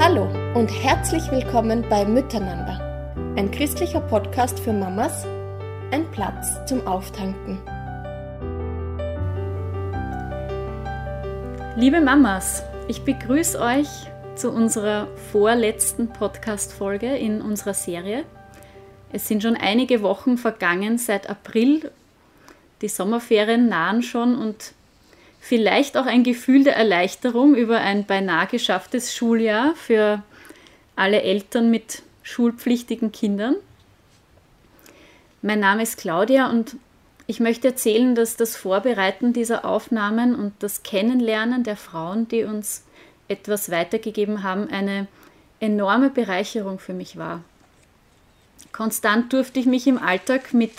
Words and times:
Hallo 0.00 0.28
und 0.54 0.68
herzlich 0.68 1.28
willkommen 1.32 1.84
bei 1.90 2.04
Miteinander, 2.04 3.12
ein 3.36 3.50
christlicher 3.50 4.00
Podcast 4.00 4.60
für 4.60 4.72
Mamas, 4.72 5.24
ein 5.90 6.08
Platz 6.12 6.64
zum 6.66 6.86
Auftanken. 6.86 7.58
Liebe 11.74 12.00
Mamas, 12.00 12.62
ich 12.86 13.02
begrüße 13.02 13.60
euch 13.60 13.88
zu 14.36 14.52
unserer 14.52 15.08
vorletzten 15.32 16.12
Podcast-Folge 16.12 17.16
in 17.16 17.42
unserer 17.42 17.74
Serie. 17.74 18.22
Es 19.12 19.26
sind 19.26 19.42
schon 19.42 19.56
einige 19.56 20.00
Wochen 20.02 20.38
vergangen 20.38 20.98
seit 20.98 21.28
April. 21.28 21.90
Die 22.82 22.88
Sommerferien 22.88 23.68
nahen 23.68 24.04
schon 24.04 24.36
und 24.36 24.74
vielleicht 25.40 25.96
auch 25.96 26.06
ein 26.06 26.24
Gefühl 26.24 26.64
der 26.64 26.76
Erleichterung 26.76 27.54
über 27.54 27.78
ein 27.80 28.04
beinahe 28.04 28.46
geschafftes 28.46 29.14
Schuljahr 29.14 29.74
für 29.76 30.22
alle 30.96 31.22
Eltern 31.22 31.70
mit 31.70 32.02
schulpflichtigen 32.22 33.12
Kindern. 33.12 33.56
Mein 35.40 35.60
Name 35.60 35.82
ist 35.82 35.98
Claudia 35.98 36.50
und 36.50 36.76
ich 37.26 37.40
möchte 37.40 37.68
erzählen, 37.68 38.14
dass 38.14 38.36
das 38.36 38.56
Vorbereiten 38.56 39.32
dieser 39.32 39.64
Aufnahmen 39.64 40.34
und 40.34 40.54
das 40.60 40.82
Kennenlernen 40.82 41.62
der 41.62 41.76
Frauen, 41.76 42.26
die 42.26 42.44
uns 42.44 42.84
etwas 43.28 43.70
weitergegeben 43.70 44.42
haben, 44.42 44.68
eine 44.68 45.06
enorme 45.60 46.10
Bereicherung 46.10 46.78
für 46.78 46.94
mich 46.94 47.16
war. 47.16 47.42
Konstant 48.72 49.32
durfte 49.32 49.60
ich 49.60 49.66
mich 49.66 49.86
im 49.86 49.98
Alltag 49.98 50.54
mit 50.54 50.72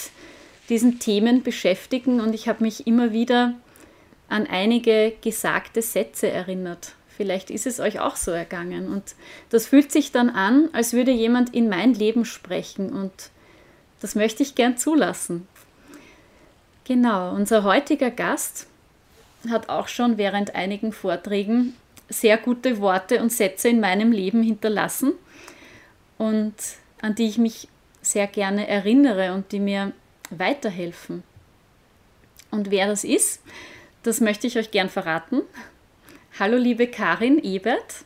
diesen 0.70 1.00
Themen 1.00 1.44
beschäftigen 1.44 2.20
und 2.20 2.34
ich 2.34 2.48
habe 2.48 2.64
mich 2.64 2.88
immer 2.88 3.12
wieder 3.12 3.54
an 4.30 4.48
einige 4.48 5.14
gesagte 5.22 5.82
Sätze 5.82 6.30
erinnert. 6.30 6.94
Vielleicht 7.18 7.50
ist 7.50 7.68
es 7.68 7.80
euch 7.80 8.00
auch 8.00 8.16
so 8.16 8.32
ergangen. 8.32 8.88
Und 8.88 9.16
das 9.50 9.68
fühlt 9.68 9.92
sich 9.92 10.12
dann 10.12 10.30
an, 10.30 10.70
als 10.72 10.94
würde 10.94 11.12
jemand 11.12 11.54
in 11.54 11.68
mein 11.68 11.94
Leben 11.94 12.24
sprechen. 12.24 12.94
Und 12.94 13.12
das 14.00 14.16
möchte 14.16 14.44
ich 14.44 14.56
gern 14.56 14.78
zulassen. 14.78 15.48
Genau, 16.86 17.36
unser 17.36 17.64
heutiger 17.64 18.10
Gast 18.10 18.68
hat 19.50 19.70
auch 19.70 19.88
schon 19.88 20.18
während 20.18 20.56
einigen 20.56 20.92
Vorträgen 20.92 21.76
sehr 22.10 22.38
gute 22.38 22.80
Worte 22.80 23.22
und 23.22 23.32
Sätze 23.32 23.70
in 23.70 23.80
meinem 23.80 24.12
Leben 24.12 24.42
hinterlassen 24.42 25.14
und 26.18 26.56
an 27.02 27.16
die 27.16 27.28
ich 27.28 27.38
mich 27.38 27.68
sehr 28.02 28.28
gerne 28.28 28.68
erinnere 28.68 29.34
und 29.34 29.52
die 29.52 29.60
mir 29.60 29.94
weiterhelfen. 30.32 31.24
Und 32.52 32.72
wer 32.72 32.88
das 32.88 33.04
ist, 33.04 33.42
das 34.10 34.22
möchte 34.22 34.48
ich 34.48 34.58
euch 34.58 34.72
gern 34.72 34.90
verraten. 34.90 35.44
Hallo 36.40 36.58
liebe 36.58 36.88
Karin 36.88 37.38
Ebert. 37.38 38.06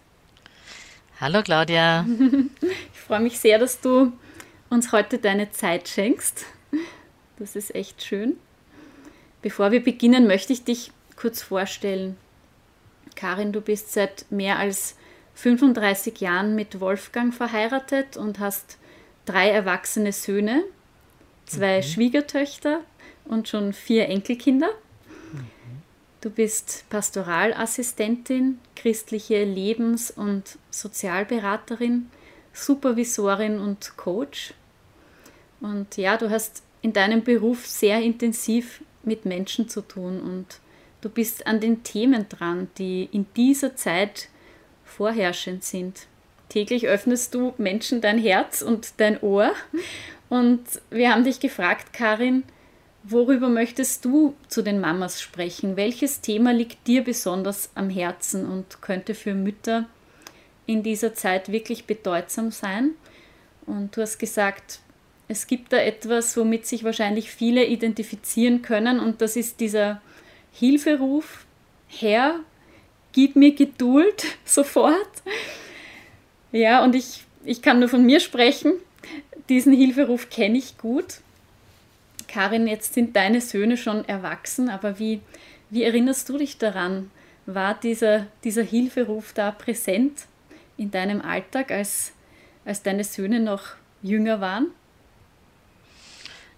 Hallo 1.22 1.42
Claudia. 1.42 2.06
Ich 2.94 3.00
freue 3.08 3.22
mich 3.22 3.40
sehr, 3.40 3.58
dass 3.58 3.80
du 3.80 4.12
uns 4.70 4.92
heute 4.92 5.18
deine 5.18 5.52
Zeit 5.52 5.88
schenkst. 5.88 6.46
Das 7.40 7.56
ist 7.56 7.74
echt 7.74 8.04
schön. 8.04 8.38
Bevor 9.42 9.72
wir 9.72 9.82
beginnen, 9.82 10.28
möchte 10.28 10.52
ich 10.52 10.66
dich 10.66 10.92
kurz 11.16 11.42
vorstellen. 11.42 12.18
Karin, 13.16 13.54
du 13.54 13.62
bist 13.62 13.94
seit 13.94 14.30
mehr 14.30 14.60
als 14.60 14.98
35 15.36 16.20
Jahren 16.20 16.54
mit 16.56 16.82
Wolfgang 16.82 17.34
verheiratet 17.34 18.18
und 18.18 18.40
hast 18.40 18.78
drei 19.26 19.50
erwachsene 19.50 20.12
Söhne, 20.12 20.64
zwei 21.46 21.78
mhm. 21.78 21.84
Schwiegertöchter 21.84 22.82
und 23.24 23.48
schon 23.48 23.72
vier 23.72 24.10
Enkelkinder. 24.10 24.70
Du 26.24 26.30
bist 26.30 26.86
Pastoralassistentin, 26.90 28.60
christliche 28.78 29.44
Lebens- 29.44 30.10
und 30.10 30.58
Sozialberaterin, 30.72 32.10
Supervisorin 32.54 33.60
und 33.60 33.98
Coach. 33.98 34.54
Und 35.60 35.98
ja, 35.98 36.16
du 36.16 36.30
hast 36.30 36.64
in 36.82 36.94
deinem 36.94 37.26
Beruf 37.26 37.68
sehr 37.68 38.02
intensiv 38.02 38.82
mit 39.04 39.26
Menschen 39.26 39.68
zu 39.68 39.82
tun 39.82 40.22
und 40.22 40.62
du 41.02 41.10
bist 41.10 41.46
an 41.46 41.60
den 41.60 41.84
Themen 41.84 42.30
dran, 42.30 42.70
die 42.78 43.10
in 43.12 43.26
dieser 43.36 43.76
Zeit 43.76 44.30
vorherrschend 44.86 45.66
sind. 45.66 46.08
Täglich 46.48 46.88
öffnest 46.88 47.36
du 47.36 47.54
Menschen 47.58 48.00
dein 48.00 48.18
Herz 48.18 48.62
und 48.62 48.94
dein 49.02 49.22
Ohr. 49.22 49.52
Und 50.30 50.64
wir 50.90 51.12
haben 51.12 51.26
dich 51.26 51.42
gefragt, 51.42 51.92
Karin, 51.92 52.44
Worüber 53.06 53.50
möchtest 53.50 54.06
du 54.06 54.34
zu 54.48 54.62
den 54.62 54.80
Mamas 54.80 55.22
sprechen? 55.22 55.76
Welches 55.76 56.22
Thema 56.22 56.54
liegt 56.54 56.88
dir 56.88 57.04
besonders 57.04 57.70
am 57.76 57.90
Herzen 57.90 58.50
und 58.50 58.82
könnte 58.82 59.14
für 59.14 59.34
Mütter 59.34 59.90
in 60.68 60.84
dieser 60.84 61.14
Zeit 61.14 61.52
wirklich 61.52 61.84
bedeutsam 61.84 62.52
sein? 62.52 62.92
Und 63.66 63.98
du 63.98 64.02
hast 64.02 64.20
gesagt, 64.20 64.80
es 65.28 65.48
gibt 65.48 65.74
da 65.74 65.78
etwas, 65.78 66.38
womit 66.38 66.66
sich 66.66 66.86
wahrscheinlich 66.86 67.30
viele 67.30 67.66
identifizieren 67.66 68.62
können 68.62 69.02
und 69.02 69.22
das 69.22 69.36
ist 69.36 69.60
dieser 69.60 70.02
Hilferuf, 70.54 71.46
Herr, 71.88 72.40
gib 73.12 73.36
mir 73.36 73.54
Geduld 73.54 74.24
sofort. 74.46 75.24
Ja, 76.54 76.82
und 76.86 76.96
ich, 76.96 77.26
ich 77.44 77.62
kann 77.62 77.80
nur 77.80 77.90
von 77.90 78.06
mir 78.06 78.22
sprechen. 78.22 78.76
Diesen 79.50 79.74
Hilferuf 79.74 80.30
kenne 80.30 80.58
ich 80.58 80.78
gut 80.78 81.20
Karin, 82.34 82.66
jetzt 82.66 82.96
sind 82.96 83.16
deine 83.16 83.42
Söhne 83.42 83.78
schon 83.78 84.08
erwachsen, 84.10 84.68
aber 84.68 84.98
wie, 84.98 85.22
wie 85.70 85.84
erinnerst 85.84 86.30
du 86.30 86.40
dich 86.40 86.58
daran? 86.58 87.12
War 87.46 87.76
dieser, 87.76 88.26
dieser 88.44 88.64
Hilferuf 88.64 89.34
da 89.34 89.52
präsent 89.52 90.26
in 90.76 90.90
deinem 90.90 91.22
Alltag, 91.22 91.70
als, 91.70 92.12
als 92.66 92.82
deine 92.82 93.04
Söhne 93.04 93.40
noch 93.40 93.76
jünger 94.02 94.42
waren? 94.42 94.68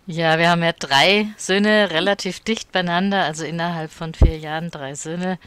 Ja, 0.07 0.39
wir 0.39 0.49
haben 0.49 0.63
ja 0.63 0.71
drei 0.71 1.27
Söhne 1.35 1.91
relativ 1.91 2.39
dicht 2.39 2.71
beieinander, 2.71 3.23
also 3.25 3.43
innerhalb 3.43 3.91
von 3.91 4.13
vier 4.13 4.37
Jahren 4.37 4.71
drei 4.71 4.95
Söhne 4.95 5.39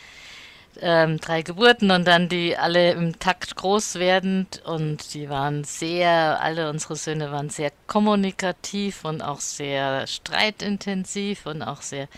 ähm, 0.80 1.18
drei 1.18 1.42
Geburten 1.42 1.90
und 1.90 2.06
dann 2.06 2.28
die 2.28 2.56
alle 2.56 2.92
im 2.92 3.18
Takt 3.18 3.56
groß 3.56 3.96
werdend. 3.96 4.62
Und 4.64 5.14
die 5.14 5.28
waren 5.28 5.64
sehr, 5.64 6.40
alle 6.40 6.70
unsere 6.70 6.96
Söhne 6.96 7.30
waren 7.32 7.50
sehr 7.50 7.72
kommunikativ 7.86 9.04
und 9.04 9.22
auch 9.22 9.40
sehr 9.40 10.06
streitintensiv 10.06 11.46
und 11.46 11.62
auch 11.62 11.82
sehr 11.82 12.08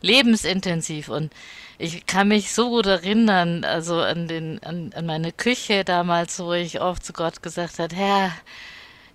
lebensintensiv. 0.00 1.08
Und 1.08 1.32
ich 1.78 2.06
kann 2.06 2.28
mich 2.28 2.52
so 2.52 2.70
gut 2.70 2.86
erinnern, 2.86 3.64
also 3.64 4.00
an 4.00 4.28
den, 4.28 4.62
an, 4.62 4.92
an 4.94 5.06
meine 5.06 5.32
Küche 5.32 5.84
damals, 5.84 6.38
wo 6.38 6.52
ich 6.52 6.80
oft 6.80 7.04
zu 7.04 7.12
Gott 7.12 7.42
gesagt 7.42 7.78
habe, 7.78 7.94
Herr, 7.94 8.32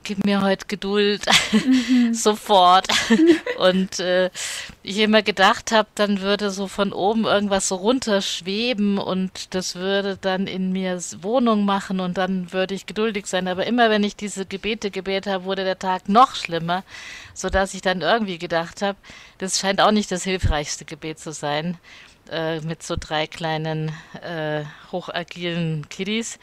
gib 0.03 0.25
mir 0.25 0.41
heute 0.41 0.65
Geduld, 0.67 1.25
mhm. 1.51 2.13
sofort. 2.13 2.87
Und 3.57 3.99
äh, 3.99 4.29
ich 4.83 4.99
immer 4.99 5.21
gedacht 5.21 5.71
habe, 5.71 5.89
dann 5.95 6.21
würde 6.21 6.49
so 6.51 6.67
von 6.67 6.93
oben 6.93 7.25
irgendwas 7.25 7.67
so 7.67 7.75
runterschweben 7.75 8.97
und 8.97 9.53
das 9.53 9.75
würde 9.75 10.17
dann 10.19 10.47
in 10.47 10.71
mir 10.71 10.97
Wohnung 11.21 11.65
machen 11.65 11.99
und 11.99 12.17
dann 12.17 12.53
würde 12.53 12.73
ich 12.73 12.85
geduldig 12.85 13.25
sein. 13.25 13.47
Aber 13.49 13.65
immer 13.65 13.89
wenn 13.89 14.03
ich 14.03 14.15
diese 14.15 14.45
Gebete 14.45 14.91
gebetet 14.91 15.33
habe, 15.33 15.43
wurde 15.43 15.65
der 15.65 15.79
Tag 15.79 16.07
noch 16.07 16.35
schlimmer, 16.35 16.83
sodass 17.33 17.73
ich 17.73 17.81
dann 17.81 18.01
irgendwie 18.01 18.37
gedacht 18.37 18.81
habe, 18.81 18.97
das 19.39 19.59
scheint 19.59 19.81
auch 19.81 19.91
nicht 19.91 20.11
das 20.11 20.23
hilfreichste 20.23 20.85
Gebet 20.85 21.19
zu 21.19 21.33
sein 21.33 21.77
äh, 22.29 22.59
mit 22.61 22.83
so 22.83 22.95
drei 22.99 23.27
kleinen 23.27 23.91
äh, 24.21 24.63
hochagilen 24.91 25.87
Kiddies. 25.89 26.39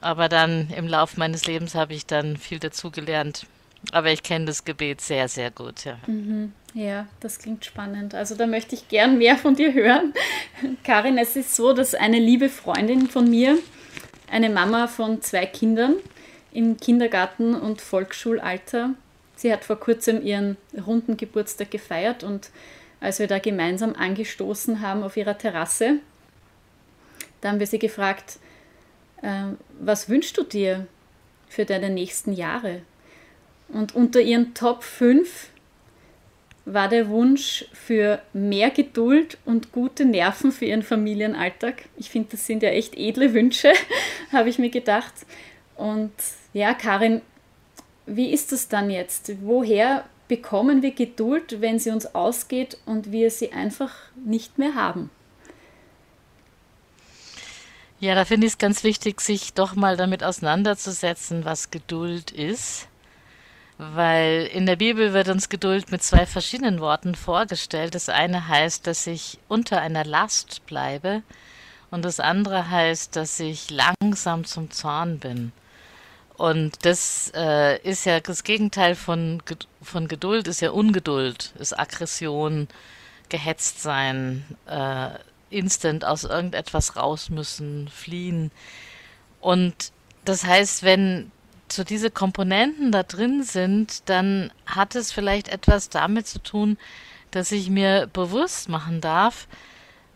Aber 0.00 0.28
dann 0.28 0.70
im 0.70 0.88
Laufe 0.88 1.18
meines 1.18 1.46
Lebens 1.46 1.74
habe 1.74 1.94
ich 1.94 2.06
dann 2.06 2.36
viel 2.36 2.58
dazugelernt. 2.58 3.46
Aber 3.92 4.10
ich 4.10 4.22
kenne 4.22 4.44
das 4.46 4.64
Gebet 4.64 5.00
sehr, 5.00 5.28
sehr 5.28 5.50
gut, 5.50 5.84
ja. 5.84 5.98
Mhm. 6.06 6.52
Ja, 6.74 7.06
das 7.20 7.38
klingt 7.38 7.64
spannend. 7.64 8.14
Also 8.14 8.36
da 8.36 8.46
möchte 8.46 8.74
ich 8.74 8.88
gern 8.88 9.18
mehr 9.18 9.36
von 9.36 9.56
dir 9.56 9.72
hören. 9.72 10.14
Karin, 10.84 11.18
es 11.18 11.34
ist 11.36 11.56
so, 11.56 11.72
dass 11.72 11.94
eine 11.94 12.18
liebe 12.18 12.48
Freundin 12.48 13.08
von 13.08 13.28
mir, 13.28 13.58
eine 14.30 14.50
Mama 14.50 14.86
von 14.86 15.20
zwei 15.22 15.46
Kindern 15.46 15.96
im 16.52 16.76
Kindergarten 16.76 17.54
und 17.54 17.80
Volksschulalter, 17.80 18.90
sie 19.36 19.52
hat 19.52 19.64
vor 19.64 19.80
kurzem 19.80 20.24
ihren 20.24 20.56
runden 20.86 21.16
Geburtstag 21.16 21.70
gefeiert 21.70 22.22
und 22.22 22.50
als 23.00 23.18
wir 23.18 23.26
da 23.26 23.38
gemeinsam 23.38 23.94
angestoßen 23.94 24.80
haben 24.80 25.02
auf 25.02 25.16
ihrer 25.16 25.38
Terrasse, 25.38 25.96
da 27.40 27.48
haben 27.48 27.58
wir 27.58 27.66
sie 27.66 27.78
gefragt, 27.78 28.38
ähm, 29.22 29.56
was 29.80 30.08
wünschst 30.08 30.36
du 30.36 30.42
dir 30.44 30.86
für 31.48 31.64
deine 31.64 31.90
nächsten 31.90 32.32
Jahre? 32.32 32.82
Und 33.68 33.94
unter 33.94 34.20
ihren 34.20 34.54
Top 34.54 34.82
5 34.82 35.48
war 36.66 36.88
der 36.88 37.08
Wunsch 37.08 37.64
für 37.72 38.20
mehr 38.32 38.70
Geduld 38.70 39.38
und 39.44 39.72
gute 39.72 40.04
Nerven 40.04 40.52
für 40.52 40.66
ihren 40.66 40.82
Familienalltag. 40.82 41.84
Ich 41.96 42.10
finde, 42.10 42.30
das 42.32 42.46
sind 42.46 42.62
ja 42.62 42.70
echt 42.70 42.96
edle 42.96 43.32
Wünsche, 43.32 43.72
habe 44.32 44.50
ich 44.50 44.58
mir 44.58 44.70
gedacht. 44.70 45.14
Und 45.76 46.12
ja, 46.52 46.74
Karin, 46.74 47.22
wie 48.06 48.32
ist 48.32 48.52
das 48.52 48.68
dann 48.68 48.90
jetzt? 48.90 49.32
Woher 49.42 50.04
bekommen 50.28 50.82
wir 50.82 50.92
Geduld, 50.92 51.60
wenn 51.60 51.78
sie 51.78 51.90
uns 51.90 52.14
ausgeht 52.14 52.76
und 52.86 53.10
wir 53.10 53.30
sie 53.30 53.52
einfach 53.52 53.94
nicht 54.24 54.58
mehr 54.58 54.74
haben? 54.74 55.10
Ja, 58.00 58.14
da 58.14 58.24
finde 58.24 58.46
ich 58.46 58.54
es 58.54 58.58
ganz 58.58 58.82
wichtig, 58.82 59.20
sich 59.20 59.52
doch 59.52 59.74
mal 59.74 59.98
damit 59.98 60.24
auseinanderzusetzen, 60.24 61.44
was 61.44 61.70
Geduld 61.70 62.30
ist. 62.30 62.88
Weil 63.76 64.48
in 64.52 64.64
der 64.66 64.76
Bibel 64.76 65.12
wird 65.12 65.28
uns 65.28 65.50
Geduld 65.50 65.92
mit 65.92 66.02
zwei 66.02 66.24
verschiedenen 66.24 66.80
Worten 66.80 67.14
vorgestellt. 67.14 67.94
Das 67.94 68.08
eine 68.08 68.48
heißt, 68.48 68.86
dass 68.86 69.06
ich 69.06 69.38
unter 69.48 69.80
einer 69.82 70.04
Last 70.04 70.64
bleibe 70.66 71.22
und 71.90 72.04
das 72.04 72.20
andere 72.20 72.70
heißt, 72.70 73.16
dass 73.16 73.38
ich 73.38 73.68
langsam 73.70 74.44
zum 74.44 74.70
Zorn 74.70 75.18
bin. 75.18 75.52
Und 76.38 76.86
das 76.86 77.30
äh, 77.34 77.78
ist 77.82 78.06
ja 78.06 78.20
das 78.20 78.44
Gegenteil 78.44 78.94
von, 78.94 79.42
von 79.82 80.08
Geduld, 80.08 80.48
ist 80.48 80.60
ja 80.60 80.70
Ungeduld, 80.70 81.52
ist 81.58 81.78
Aggression, 81.78 82.66
gehetzt 83.28 83.82
sein, 83.82 84.44
äh, 84.66 85.10
instant 85.50 86.04
aus 86.04 86.24
irgendetwas 86.24 86.96
raus 86.96 87.30
müssen, 87.30 87.88
fliehen. 87.88 88.50
Und 89.40 89.92
das 90.24 90.44
heißt, 90.44 90.82
wenn 90.82 91.30
so 91.70 91.84
diese 91.84 92.10
Komponenten 92.10 92.92
da 92.92 93.02
drin 93.02 93.42
sind, 93.42 94.08
dann 94.08 94.52
hat 94.66 94.94
es 94.94 95.12
vielleicht 95.12 95.48
etwas 95.48 95.88
damit 95.88 96.26
zu 96.26 96.40
tun, 96.40 96.78
dass 97.30 97.52
ich 97.52 97.70
mir 97.70 98.08
bewusst 98.12 98.68
machen 98.68 99.00
darf, 99.00 99.46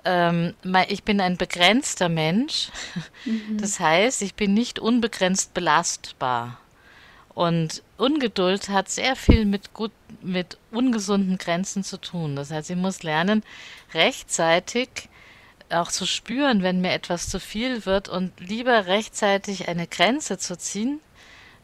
ähm, 0.05 0.55
ich 0.89 1.03
bin 1.05 1.21
ein 1.21 1.37
begrenzter 1.37 2.09
Mensch. 2.09 2.69
Mhm. 3.25 3.57
Das 3.59 3.81
heißt, 3.81 4.23
ich 4.23 4.35
bin 4.35 4.53
nicht 4.53 4.79
unbegrenzt 4.79 5.55
belastbar. 5.55 6.59
Und 7.35 7.83
Ungeduld 7.97 8.69
hat 8.69 8.89
sehr 8.89 9.17
viel 9.17 9.45
mit, 9.45 9.73
gut, 9.73 9.93
mit 10.23 10.59
ungesunden 10.71 11.39
Grenzen 11.39 11.83
zu 11.83 11.97
tun. 11.97 12.37
Das 12.37 12.51
heißt, 12.51 12.71
ich 12.71 12.77
muss 12.77 13.03
lernen, 13.03 13.43
rechtzeitig 13.95 15.09
auch 15.75 15.91
zu 15.91 16.07
spüren, 16.07 16.63
wenn 16.63 16.81
mir 16.81 16.93
etwas 16.93 17.29
zu 17.29 17.41
viel 17.41 17.87
wird 17.87 18.09
und 18.09 18.33
lieber 18.41 18.87
rechtzeitig 18.87 19.69
eine 19.69 19.87
Grenze 19.87 20.39
zu 20.39 20.57
ziehen, 20.57 21.01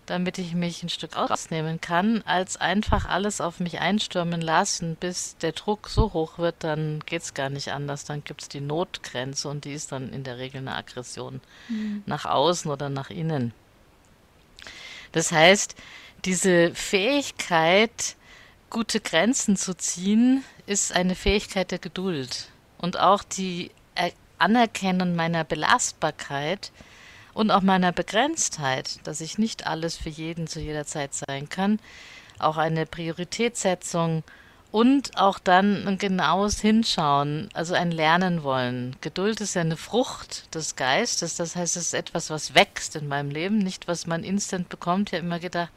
damit 0.06 0.38
ich 0.38 0.54
mich 0.54 0.82
ein 0.82 0.88
Stück 0.88 1.16
ausnehmen 1.16 1.80
kann, 1.80 2.22
als 2.26 2.56
einfach 2.56 3.08
alles 3.08 3.40
auf 3.40 3.60
mich 3.60 3.78
einstürmen 3.78 4.40
lassen, 4.40 4.96
bis 4.96 5.36
der 5.36 5.52
Druck 5.52 5.88
so 5.88 6.12
hoch 6.12 6.38
wird, 6.38 6.56
dann 6.60 7.00
geht 7.06 7.22
es 7.22 7.34
gar 7.34 7.48
nicht 7.48 7.72
anders. 7.72 8.04
Dann 8.04 8.24
gibt 8.24 8.42
es 8.42 8.48
die 8.48 8.60
Notgrenze 8.60 9.48
und 9.48 9.64
die 9.64 9.72
ist 9.72 9.92
dann 9.92 10.12
in 10.12 10.24
der 10.24 10.38
Regel 10.38 10.58
eine 10.58 10.74
Aggression 10.74 11.40
mhm. 11.68 12.02
nach 12.06 12.24
außen 12.24 12.70
oder 12.70 12.88
nach 12.88 13.10
innen. 13.10 13.52
Das 15.12 15.30
heißt, 15.30 15.76
diese 16.24 16.74
Fähigkeit, 16.74 18.16
gute 18.68 19.00
Grenzen 19.00 19.56
zu 19.56 19.74
ziehen, 19.74 20.44
ist 20.66 20.92
eine 20.92 21.14
Fähigkeit 21.14 21.70
der 21.70 21.78
Geduld. 21.78 22.48
Und 22.78 22.98
auch 22.98 23.22
die 23.22 23.70
Anerkennung 24.38 25.14
meiner 25.14 25.44
Belastbarkeit 25.44 26.72
und 27.34 27.50
auch 27.50 27.62
meiner 27.62 27.92
Begrenztheit, 27.92 29.06
dass 29.06 29.20
ich 29.20 29.38
nicht 29.38 29.66
alles 29.66 29.96
für 29.96 30.08
jeden 30.08 30.46
zu 30.46 30.60
jeder 30.60 30.86
Zeit 30.86 31.14
sein 31.14 31.48
kann, 31.48 31.78
auch 32.38 32.56
eine 32.56 32.86
Prioritätssetzung 32.86 34.24
und 34.72 35.16
auch 35.18 35.38
dann 35.38 35.86
ein 35.86 35.98
genaues 35.98 36.60
Hinschauen, 36.60 37.48
also 37.54 37.74
ein 37.74 37.90
Lernen 37.90 38.42
wollen. 38.42 38.96
Geduld 39.00 39.40
ist 39.40 39.54
ja 39.54 39.62
eine 39.62 39.76
Frucht 39.76 40.54
des 40.54 40.76
Geistes, 40.76 41.36
das 41.36 41.56
heißt, 41.56 41.76
es 41.76 41.86
ist 41.86 41.94
etwas, 41.94 42.30
was 42.30 42.54
wächst 42.54 42.96
in 42.96 43.08
meinem 43.08 43.30
Leben, 43.30 43.58
nicht 43.58 43.88
was 43.88 44.06
man 44.06 44.22
instant 44.24 44.68
bekommt. 44.68 45.10
Ich 45.10 45.18
habe 45.18 45.26
immer 45.26 45.40
gedacht, 45.40 45.70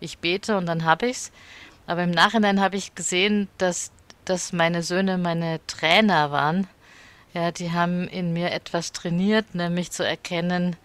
ich 0.00 0.18
bete 0.18 0.56
und 0.56 0.66
dann 0.66 0.84
habe 0.84 1.06
ich's. 1.06 1.30
Aber 1.86 2.02
im 2.02 2.10
Nachhinein 2.10 2.60
habe 2.60 2.76
ich 2.76 2.94
gesehen, 2.94 3.48
dass, 3.58 3.90
dass 4.24 4.52
meine 4.52 4.82
Söhne 4.82 5.18
meine 5.18 5.60
Trainer 5.66 6.30
waren. 6.30 6.66
Ja, 7.34 7.50
die 7.50 7.72
haben 7.72 8.08
in 8.08 8.32
mir 8.32 8.52
etwas 8.52 8.92
trainiert, 8.92 9.54
nämlich 9.54 9.90
zu 9.90 10.06
erkennen, 10.06 10.76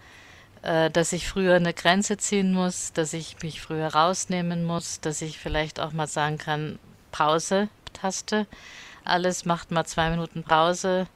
äh, 0.62 0.90
dass 0.90 1.12
ich 1.12 1.28
früher 1.28 1.56
eine 1.56 1.74
Grenze 1.74 2.16
ziehen 2.16 2.52
muss, 2.52 2.92
dass 2.92 3.12
ich 3.12 3.42
mich 3.42 3.60
früher 3.60 3.88
rausnehmen 3.88 4.64
muss, 4.64 5.00
dass 5.00 5.20
ich 5.20 5.38
vielleicht 5.38 5.78
auch 5.78 5.92
mal 5.92 6.06
sagen 6.06 6.38
kann, 6.38 6.78
Pause, 7.12 7.68
Taste, 7.92 8.46
alles 9.04 9.44
macht 9.44 9.70
mal 9.70 9.84
zwei 9.84 10.10
Minuten 10.10 10.42
Pause, 10.42 11.06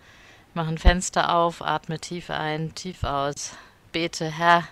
mach 0.55 0.69
ein 0.69 0.79
Fenster 0.79 1.34
auf, 1.34 1.62
atme 1.62 1.99
tief 1.99 2.31
ein, 2.31 2.75
tief 2.75 3.05
aus, 3.05 3.52
bete, 3.93 4.31
Herr, 4.31 4.64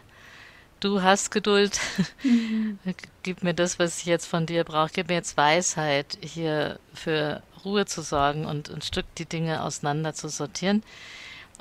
du 0.81 1.03
hast 1.03 1.31
Geduld, 1.31 1.81
mhm. 2.23 2.79
gib 3.23 3.43
mir 3.43 3.55
das, 3.55 3.79
was 3.79 3.99
ich 3.99 4.07
jetzt 4.07 4.27
von 4.27 4.47
dir 4.47 4.65
brauche, 4.65 4.91
gib 4.93 5.09
mir 5.09 5.15
jetzt 5.15 5.37
Weisheit, 5.37 6.19
hier 6.21 6.79
für 6.95 7.43
Ruhe 7.65 7.87
zu 7.87 8.03
sorgen 8.03 8.47
und 8.47 8.71
ein 8.71 8.83
Stück 8.83 9.07
die 9.17 9.27
Dinge 9.27 9.63
auseinander 9.63 10.15
zu 10.15 10.29
sortieren. 10.29 10.83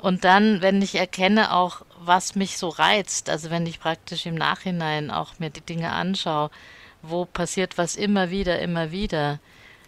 Und 0.00 0.24
dann, 0.24 0.62
wenn 0.62 0.80
ich 0.80 0.94
erkenne 0.94 1.52
auch, 1.54 1.82
was 1.98 2.34
mich 2.34 2.56
so 2.56 2.68
reizt, 2.68 3.28
also 3.28 3.50
wenn 3.50 3.66
ich 3.66 3.80
praktisch 3.80 4.26
im 4.26 4.34
Nachhinein 4.34 5.10
auch 5.10 5.38
mir 5.38 5.50
die 5.50 5.60
Dinge 5.60 5.92
anschaue, 5.92 6.50
wo 7.02 7.24
passiert 7.24 7.78
was 7.78 7.96
immer 7.96 8.30
wieder, 8.30 8.60
immer 8.60 8.90
wieder, 8.92 9.40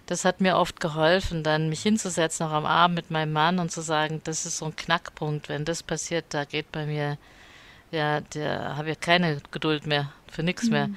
das 0.06 0.24
hat 0.24 0.40
mir 0.40 0.56
oft 0.56 0.80
geholfen, 0.80 1.42
dann 1.42 1.68
mich 1.68 1.82
hinzusetzen, 1.82 2.46
auch 2.46 2.52
am 2.52 2.66
Abend 2.66 2.96
mit 2.96 3.10
meinem 3.10 3.32
Mann 3.32 3.58
und 3.58 3.70
zu 3.70 3.80
sagen, 3.80 4.20
das 4.24 4.44
ist 4.44 4.58
so 4.58 4.66
ein 4.66 4.76
Knackpunkt, 4.76 5.48
wenn 5.48 5.64
das 5.64 5.82
passiert, 5.82 6.26
da 6.30 6.44
geht 6.44 6.70
bei 6.72 6.86
mir, 6.86 7.16
ja, 7.90 8.20
da 8.20 8.76
habe 8.76 8.90
ich 8.90 9.00
keine 9.00 9.40
Geduld 9.50 9.86
mehr, 9.86 10.12
für 10.30 10.42
nichts 10.42 10.64
mhm. 10.64 10.70
mehr. 10.70 10.90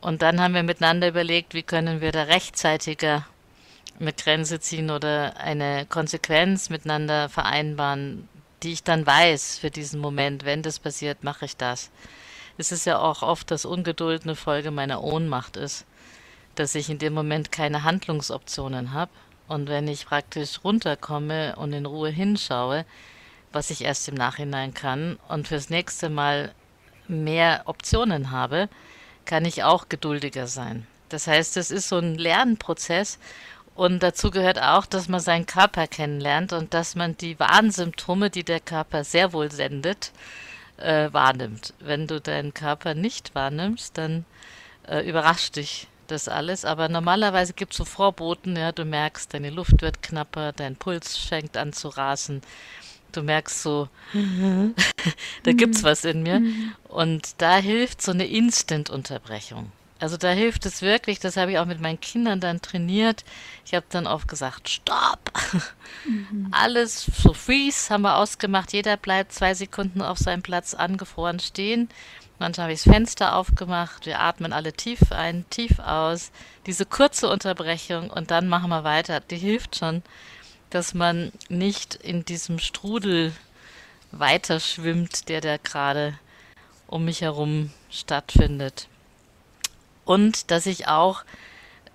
Und 0.00 0.22
dann 0.22 0.40
haben 0.40 0.54
wir 0.54 0.62
miteinander 0.62 1.08
überlegt, 1.08 1.54
wie 1.54 1.62
können 1.62 2.00
wir 2.00 2.12
da 2.12 2.24
rechtzeitiger 2.24 3.26
eine 4.00 4.12
Grenze 4.12 4.60
ziehen 4.60 4.90
oder 4.90 5.36
eine 5.38 5.86
Konsequenz 5.86 6.70
miteinander 6.70 7.28
vereinbaren, 7.28 8.28
die 8.62 8.72
ich 8.72 8.82
dann 8.82 9.06
weiß 9.06 9.58
für 9.58 9.70
diesen 9.70 10.00
Moment, 10.00 10.44
wenn 10.44 10.62
das 10.62 10.78
passiert, 10.78 11.24
mache 11.24 11.44
ich 11.44 11.56
das. 11.56 11.90
Es 12.56 12.72
ist 12.72 12.86
ja 12.86 12.98
auch 12.98 13.22
oft, 13.22 13.50
dass 13.50 13.64
Ungeduld 13.64 14.24
eine 14.24 14.34
Folge 14.34 14.70
meiner 14.70 15.02
Ohnmacht 15.02 15.56
ist, 15.56 15.86
dass 16.56 16.74
ich 16.74 16.90
in 16.90 16.98
dem 16.98 17.14
Moment 17.14 17.52
keine 17.52 17.84
Handlungsoptionen 17.84 18.92
habe. 18.92 19.12
Und 19.46 19.68
wenn 19.68 19.88
ich 19.88 20.06
praktisch 20.06 20.64
runterkomme 20.64 21.56
und 21.56 21.72
in 21.72 21.86
Ruhe 21.86 22.10
hinschaue, 22.10 22.84
was 23.52 23.70
ich 23.70 23.82
erst 23.82 24.08
im 24.08 24.14
Nachhinein 24.14 24.74
kann 24.74 25.18
und 25.28 25.48
fürs 25.48 25.70
nächste 25.70 26.10
Mal 26.10 26.52
mehr 27.06 27.62
Optionen 27.66 28.30
habe, 28.30 28.68
kann 29.24 29.44
ich 29.44 29.62
auch 29.62 29.88
geduldiger 29.88 30.46
sein. 30.46 30.86
Das 31.08 31.26
heißt, 31.26 31.56
es 31.56 31.70
ist 31.70 31.88
so 31.88 31.98
ein 31.98 32.16
Lernprozess 32.16 33.18
und 33.78 34.02
dazu 34.02 34.32
gehört 34.32 34.60
auch, 34.60 34.86
dass 34.86 35.08
man 35.08 35.20
seinen 35.20 35.46
Körper 35.46 35.86
kennenlernt 35.86 36.52
und 36.52 36.74
dass 36.74 36.96
man 36.96 37.16
die 37.16 37.38
Warnsymptome, 37.38 38.28
die 38.28 38.42
der 38.42 38.58
Körper 38.58 39.04
sehr 39.04 39.32
wohl 39.32 39.52
sendet, 39.52 40.10
äh, 40.78 41.12
wahrnimmt. 41.12 41.74
Wenn 41.78 42.08
du 42.08 42.20
deinen 42.20 42.52
Körper 42.52 42.94
nicht 42.94 43.36
wahrnimmst, 43.36 43.96
dann 43.96 44.24
äh, 44.88 45.08
überrascht 45.08 45.54
dich 45.54 45.86
das 46.08 46.26
alles. 46.26 46.64
Aber 46.64 46.88
normalerweise 46.88 47.52
gibt 47.52 47.70
es 47.70 47.78
so 47.78 47.84
Vorboten, 47.84 48.56
ja, 48.56 48.72
du 48.72 48.84
merkst, 48.84 49.32
deine 49.32 49.50
Luft 49.50 49.80
wird 49.80 50.02
knapper, 50.02 50.50
dein 50.50 50.74
Puls 50.74 51.16
fängt 51.16 51.56
an 51.56 51.72
zu 51.72 51.86
rasen. 51.86 52.42
Du 53.12 53.22
merkst 53.22 53.62
so, 53.62 53.88
da 55.44 55.52
gibt's 55.52 55.84
was 55.84 56.04
in 56.04 56.24
mir. 56.24 56.40
Mhm. 56.40 56.74
Und 56.88 57.40
da 57.40 57.58
hilft 57.58 58.02
so 58.02 58.10
eine 58.10 58.26
Instant-Unterbrechung. 58.26 59.70
Also 60.00 60.16
da 60.16 60.30
hilft 60.30 60.64
es 60.64 60.80
wirklich, 60.80 61.18
das 61.18 61.36
habe 61.36 61.52
ich 61.52 61.58
auch 61.58 61.66
mit 61.66 61.80
meinen 61.80 62.00
Kindern 62.00 62.40
dann 62.40 62.60
trainiert. 62.60 63.24
Ich 63.64 63.74
habe 63.74 63.86
dann 63.90 64.06
oft 64.06 64.28
gesagt, 64.28 64.68
stopp! 64.68 65.32
Mhm. 66.04 66.48
Alles 66.52 67.04
so 67.04 67.32
freeze 67.32 67.92
haben 67.92 68.02
wir 68.02 68.16
ausgemacht. 68.16 68.72
Jeder 68.72 68.96
bleibt 68.96 69.32
zwei 69.32 69.54
Sekunden 69.54 70.00
auf 70.00 70.18
seinem 70.18 70.42
Platz 70.42 70.74
angefroren 70.74 71.40
stehen. 71.40 71.88
Manchmal 72.38 72.64
habe 72.64 72.74
ich 72.74 72.82
das 72.84 72.92
Fenster 72.92 73.34
aufgemacht. 73.34 74.06
Wir 74.06 74.20
atmen 74.20 74.52
alle 74.52 74.72
tief 74.72 75.10
ein, 75.10 75.44
tief 75.50 75.80
aus. 75.80 76.30
Diese 76.66 76.86
kurze 76.86 77.28
Unterbrechung 77.28 78.10
und 78.10 78.30
dann 78.30 78.46
machen 78.46 78.70
wir 78.70 78.84
weiter. 78.84 79.18
Die 79.18 79.36
hilft 79.36 79.74
schon, 79.74 80.04
dass 80.70 80.94
man 80.94 81.32
nicht 81.48 81.96
in 81.96 82.24
diesem 82.24 82.60
Strudel 82.60 83.32
weiter 84.12 84.60
schwimmt, 84.60 85.28
der 85.28 85.40
da 85.40 85.56
gerade 85.56 86.16
um 86.86 87.04
mich 87.04 87.22
herum 87.22 87.72
stattfindet 87.90 88.86
und 90.08 90.50
dass 90.50 90.64
ich 90.64 90.88
auch 90.88 91.22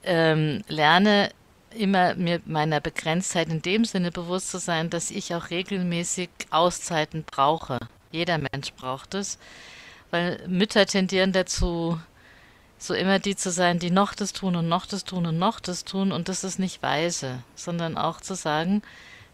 ähm, 0.04 0.64
lerne, 0.68 1.32
immer 1.76 2.14
mir 2.14 2.42
meiner 2.46 2.80
Begrenztheit 2.80 3.50
in 3.50 3.64
dem 3.64 3.86
Sinne 3.86 4.12
bewusst 4.12 4.52
zu 4.52 4.60
sein, 4.60 4.92
dass 4.92 5.10
ich 5.10 5.34
auch 5.34 5.50
regelmäßig 5.50 6.30
Auszeiten 6.52 7.24
brauche. 7.24 7.80
Jeder 8.12 8.38
Mensch 8.38 8.72
braucht 8.74 9.16
es, 9.16 9.40
weil 10.12 10.40
Mütter 10.48 10.86
tendieren 10.86 11.32
dazu, 11.32 12.00
so 12.78 12.94
immer 12.94 13.18
die 13.18 13.36
zu 13.36 13.50
sein, 13.50 13.80
die 13.80 13.90
noch 13.90 14.14
das 14.14 14.32
tun 14.32 14.56
und 14.56 14.70
noch 14.70 14.86
das 14.86 15.06
tun 15.06 15.26
und 15.26 15.40
noch 15.40 15.60
das 15.60 15.84
tun 15.84 16.12
und 16.12 16.30
das 16.30 16.44
ist 16.44 16.60
nicht 16.60 16.84
weise, 16.84 17.40
sondern 17.56 17.98
auch 17.98 18.22
zu 18.22 18.36
sagen, 18.36 18.84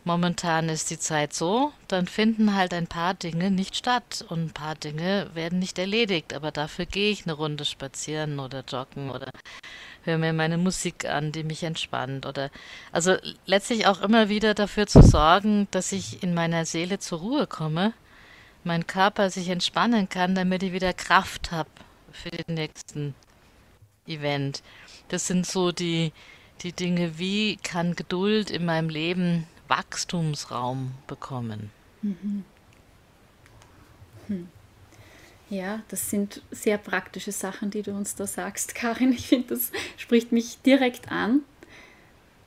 momentan 0.10 0.70
ist 0.70 0.89
die 0.89 0.98
Zeit 0.98 1.34
so, 1.34 1.72
dann 1.88 2.08
finden 2.08 2.56
halt 2.56 2.74
ein 2.74 2.88
paar 2.88 3.13
Dinge 3.13 3.51
nicht 3.51 3.75
statt 3.75 4.25
und 4.28 4.39
ein 4.39 4.50
paar 4.50 4.74
Dinge 4.74 5.30
werden 5.36 5.60
nicht 5.60 5.78
erledigt, 5.78 6.34
aber 6.34 6.50
dafür 6.50 6.88
gehe 6.88 7.12
ich 7.12 7.25
eine 7.25 7.34
Runde 7.34 7.63
spazieren 7.63 8.39
oder 8.39 8.63
joggen 8.68 9.12
oder 9.12 9.30
höre 10.06 10.18
mir 10.18 10.34
meine 10.34 10.58
Musik 10.58 11.06
an, 11.06 11.32
die 11.32 11.44
mich 11.44 11.62
entspannt 11.62 12.25
oder 12.25 12.50
also 12.92 13.18
letztlich 13.46 13.86
auch 13.86 14.01
immer 14.01 14.30
wieder 14.30 14.56
dafür 14.56 14.88
zu 14.88 15.04
sorgen, 15.04 15.68
dass 15.70 15.92
ich 15.92 16.24
in 16.24 16.34
meiner 16.34 16.66
Seele 16.66 16.98
zur 16.98 17.20
Ruhe 17.20 17.46
komme, 17.46 17.94
mein 18.63 18.88
Körper 18.88 19.30
sich 19.30 19.50
entspannen 19.50 20.10
kann, 20.10 20.34
damit 20.34 20.63
ich 20.63 20.74
wieder 20.74 20.94
Kraft 20.94 21.51
habe 21.51 21.70
für 22.12 22.32
den 22.32 22.56
nächsten 22.56 23.13
Event. 24.08 24.63
Das 25.10 25.28
sind 25.28 25.46
so 25.46 25.72
die, 25.72 26.13
die 26.63 26.74
Dinge, 26.74 27.20
wie 27.20 27.58
kann 27.58 27.96
Geduld 27.96 28.50
in 28.50 28.66
meinem 28.66 28.89
Leben 28.89 29.46
Wachstumsraum 29.69 30.91
bekommen. 31.07 31.71
Mhm. 32.01 32.43
Hm. 34.27 34.47
Ja, 35.49 35.81
das 35.88 36.09
sind 36.09 36.43
sehr 36.51 36.77
praktische 36.77 37.31
Sachen, 37.31 37.71
die 37.71 37.81
du 37.81 37.91
uns 37.91 38.15
da 38.15 38.27
sagst, 38.27 38.75
Karin. 38.75 39.13
Ich 39.13 39.27
finde, 39.27 39.55
das 39.55 39.71
spricht 39.97 40.31
mich 40.31 40.61
direkt 40.61 41.11
an, 41.11 41.41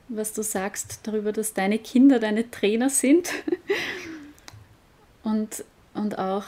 was 0.07 0.33
du 0.33 0.43
sagst 0.43 0.99
darüber, 1.03 1.31
dass 1.31 1.53
deine 1.53 1.79
Kinder 1.79 2.19
deine 2.19 2.49
Trainer 2.49 2.89
sind. 2.89 3.31
Und, 5.23 5.63
und 5.93 6.19
auch, 6.19 6.45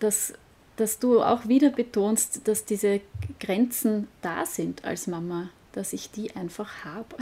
dass, 0.00 0.34
dass 0.76 0.98
du 0.98 1.22
auch 1.22 1.46
wieder 1.46 1.70
betonst, 1.70 2.46
dass 2.48 2.64
diese 2.64 3.00
Grenzen 3.38 4.08
da 4.22 4.44
sind 4.44 4.84
als 4.84 5.06
Mama, 5.06 5.50
dass 5.72 5.92
ich 5.92 6.10
die 6.10 6.34
einfach 6.34 6.84
habe 6.84 7.16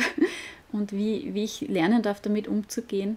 und 0.73 0.93
wie, 0.93 1.35
wie 1.35 1.45
ich 1.45 1.63
lernen 1.63 2.03
darf, 2.03 2.21
damit 2.21 2.49
umzugehen. 2.49 3.17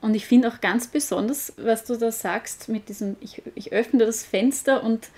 Und 0.00 0.14
ich 0.14 0.26
finde 0.26 0.48
auch 0.48 0.60
ganz 0.60 0.88
besonders, 0.88 1.52
was 1.56 1.84
du 1.84 1.96
da 1.96 2.10
sagst, 2.10 2.68
mit 2.68 2.88
diesem, 2.88 3.16
ich, 3.20 3.42
ich 3.54 3.72
öffne 3.72 4.04
das 4.04 4.24
Fenster 4.24 4.82
und, 4.82 5.08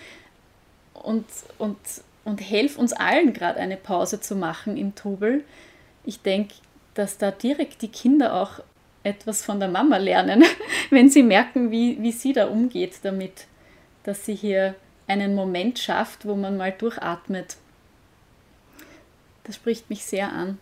und, 0.92 1.24
und, 1.58 1.78
und 2.24 2.38
helfe 2.40 2.78
uns 2.78 2.92
allen 2.92 3.32
gerade 3.32 3.60
eine 3.60 3.78
Pause 3.78 4.20
zu 4.20 4.36
machen 4.36 4.76
im 4.76 4.94
Trubel. 4.94 5.42
Ich 6.04 6.20
denke, 6.20 6.54
dass 6.92 7.16
da 7.16 7.30
direkt 7.30 7.80
die 7.80 7.88
Kinder 7.88 8.34
auch 8.34 8.60
etwas 9.04 9.42
von 9.42 9.58
der 9.58 9.68
Mama 9.68 9.96
lernen, 9.96 10.44
wenn 10.90 11.08
sie 11.08 11.22
merken, 11.22 11.70
wie, 11.70 12.00
wie 12.02 12.12
sie 12.12 12.34
da 12.34 12.46
umgeht 12.46 12.98
damit, 13.02 13.46
dass 14.02 14.26
sie 14.26 14.34
hier 14.34 14.74
einen 15.06 15.34
Moment 15.34 15.78
schafft, 15.78 16.26
wo 16.26 16.34
man 16.34 16.58
mal 16.58 16.72
durchatmet. 16.72 17.56
Das 19.44 19.56
spricht 19.56 19.88
mich 19.88 20.04
sehr 20.04 20.30
an 20.30 20.58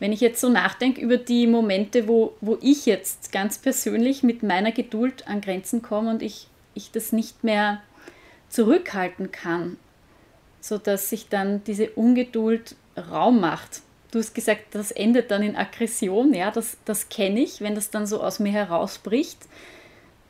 wenn 0.00 0.12
ich 0.12 0.20
jetzt 0.20 0.40
so 0.40 0.48
nachdenke 0.48 1.00
über 1.00 1.16
die 1.16 1.46
Momente, 1.46 2.08
wo, 2.08 2.34
wo 2.40 2.58
ich 2.60 2.86
jetzt 2.86 3.32
ganz 3.32 3.58
persönlich 3.58 4.22
mit 4.22 4.42
meiner 4.42 4.72
Geduld 4.72 5.26
an 5.28 5.40
Grenzen 5.40 5.82
komme 5.82 6.10
und 6.10 6.22
ich, 6.22 6.48
ich 6.74 6.90
das 6.90 7.12
nicht 7.12 7.44
mehr 7.44 7.80
zurückhalten 8.48 9.30
kann, 9.30 9.76
sodass 10.60 11.10
sich 11.10 11.28
dann 11.28 11.62
diese 11.64 11.90
Ungeduld 11.90 12.76
Raum 12.96 13.40
macht. 13.40 13.82
Du 14.10 14.18
hast 14.20 14.34
gesagt, 14.34 14.74
das 14.74 14.92
endet 14.92 15.30
dann 15.30 15.42
in 15.42 15.56
Aggression, 15.56 16.32
ja, 16.34 16.50
das, 16.50 16.76
das 16.84 17.08
kenne 17.08 17.40
ich, 17.40 17.60
wenn 17.60 17.74
das 17.74 17.90
dann 17.90 18.06
so 18.06 18.22
aus 18.22 18.38
mir 18.38 18.52
herausbricht, 18.52 19.38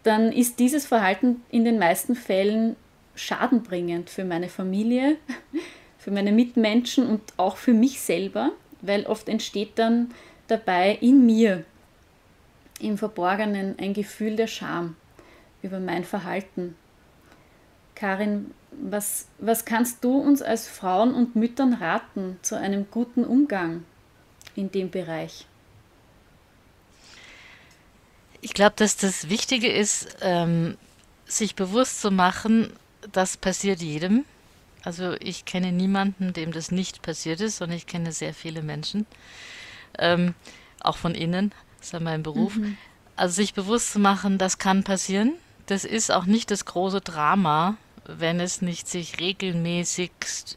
dann 0.03 0.33
ist 0.33 0.59
dieses 0.59 0.87
Verhalten 0.87 1.43
in 1.51 1.65
den 1.65 1.79
meisten 1.79 2.15
Fällen 2.15 2.77
schadenbringend 3.15 4.11
für 4.11 4.25
meine 4.25 4.49
Familie, 4.49 5.17
für 5.99 6.11
meine 6.11 6.33
Mitmenschen 6.33 7.07
und 7.07 7.21
auch 7.37 7.57
für 7.57 7.75
mich 7.75 8.01
selber 8.01 8.53
weil 8.87 9.07
oft 9.07 9.29
entsteht 9.29 9.79
dann 9.79 10.13
dabei 10.47 10.99
in 11.01 11.25
mir 11.27 11.65
im 12.81 12.99
Verborgenen 12.99 13.79
ein 13.79 13.95
Gefühl 13.95 14.37
der 14.37 14.47
Scham 14.47 14.97
über 15.63 15.81
mein 15.81 16.05
Verhalten. 16.05 16.77
Karin, 17.95 18.53
was, 18.73 19.29
was 19.39 19.65
kannst 19.65 20.03
du 20.05 20.19
uns 20.19 20.43
als 20.43 20.69
Frauen 20.69 21.15
und 21.15 21.37
Müttern 21.37 21.75
raten 21.75 22.39
zu 22.43 22.59
einem 22.59 22.87
guten 22.91 23.25
Umgang 23.25 23.85
in 24.57 24.71
dem 24.71 24.91
Bereich? 24.91 25.47
Ich 28.41 28.53
glaube, 28.53 28.75
dass 28.77 28.97
das 28.97 29.31
Wichtige 29.31 29.73
ist, 29.73 30.17
ähm, 30.21 30.77
sich 31.25 31.55
bewusst 31.55 32.01
zu 32.01 32.11
machen, 32.11 32.73
das 33.13 33.37
passiert 33.37 33.81
jedem. 33.81 34.25
Also 34.85 35.15
ich 35.21 35.45
kenne 35.45 35.73
niemanden, 35.73 36.33
dem 36.33 36.53
das 36.53 36.71
nicht 36.71 37.03
passiert 37.03 37.41
ist 37.41 37.63
und 37.63 37.73
ich 37.73 37.87
kenne 37.87 38.13
sehr 38.13 38.35
viele 38.35 38.63
Menschen, 38.63 39.07
ähm, 39.99 40.35
auch 40.81 40.99
von 40.99 41.15
innen, 41.15 41.53
das 41.79 41.87
ist 41.87 41.93
ja 41.93 42.01
mein 42.01 42.23
Beruf. 42.23 42.57
Mhm. 42.57 42.77
Also 43.17 43.35
sich 43.37 43.55
bewusst 43.55 43.93
zu 43.93 43.99
machen, 43.99 44.39
das 44.39 44.59
kann 44.59 44.85
passieren. 44.85 45.33
Das 45.67 45.85
ist 45.85 46.11
auch 46.11 46.27
nicht 46.27 46.51
das 46.51 46.67
große 46.67 47.01
Drama, 47.01 47.77
wenn 48.07 48.41
es 48.41 48.61
nicht 48.61 48.87
sich 48.89 49.19
regelmäßig 49.21 50.11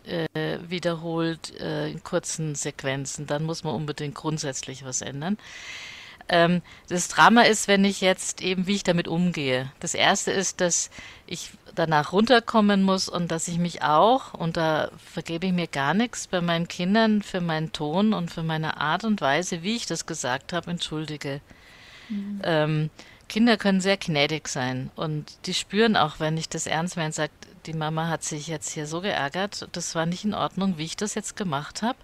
äh, 0.05 0.59
wiederholt 0.67 1.57
äh, 1.59 1.89
in 1.89 2.03
kurzen 2.03 2.55
Sequenzen. 2.55 3.27
Dann 3.27 3.43
muss 3.43 3.63
man 3.63 3.75
unbedingt 3.75 4.15
grundsätzlich 4.15 4.83
was 4.83 5.01
ändern. 5.01 5.37
Ähm, 6.29 6.61
das 6.89 7.07
Drama 7.07 7.43
ist, 7.43 7.67
wenn 7.67 7.85
ich 7.85 8.01
jetzt 8.01 8.41
eben, 8.41 8.67
wie 8.67 8.75
ich 8.75 8.83
damit 8.83 9.07
umgehe. 9.07 9.71
Das 9.79 9.93
erste 9.93 10.31
ist, 10.31 10.59
dass 10.59 10.89
ich 11.25 11.51
danach 11.73 12.11
runterkommen 12.11 12.83
muss 12.83 13.07
und 13.07 13.31
dass 13.31 13.47
ich 13.47 13.57
mich 13.57 13.83
auch, 13.83 14.33
und 14.33 14.57
da 14.57 14.91
vergebe 14.97 15.47
ich 15.47 15.53
mir 15.53 15.67
gar 15.67 15.93
nichts, 15.93 16.27
bei 16.27 16.41
meinen 16.41 16.67
Kindern 16.67 17.21
für 17.21 17.39
meinen 17.39 17.71
Ton 17.71 18.13
und 18.13 18.31
für 18.31 18.43
meine 18.43 18.77
Art 18.77 19.03
und 19.03 19.21
Weise, 19.21 19.63
wie 19.63 19.75
ich 19.75 19.85
das 19.85 20.05
gesagt 20.05 20.53
habe, 20.53 20.71
entschuldige. 20.71 21.39
Mhm. 22.09 22.41
Ähm, 22.43 22.89
Kinder 23.29 23.57
können 23.57 23.81
sehr 23.81 23.97
gnädig 23.97 24.47
sein 24.47 24.89
und 24.95 25.45
die 25.45 25.53
spüren 25.53 25.97
auch, 25.97 26.19
wenn 26.19 26.37
ich 26.37 26.49
das 26.49 26.65
ernst 26.65 26.95
meine, 26.95 27.11
sagt, 27.11 27.47
die 27.65 27.73
Mama 27.73 28.07
hat 28.07 28.23
sich 28.23 28.47
jetzt 28.47 28.71
hier 28.71 28.87
so 28.87 29.01
geärgert, 29.01 29.67
das 29.73 29.95
war 29.95 30.05
nicht 30.05 30.23
in 30.23 30.33
Ordnung, 30.33 30.77
wie 30.77 30.85
ich 30.85 30.95
das 30.95 31.15
jetzt 31.15 31.35
gemacht 31.35 31.81
habe. 31.81 31.97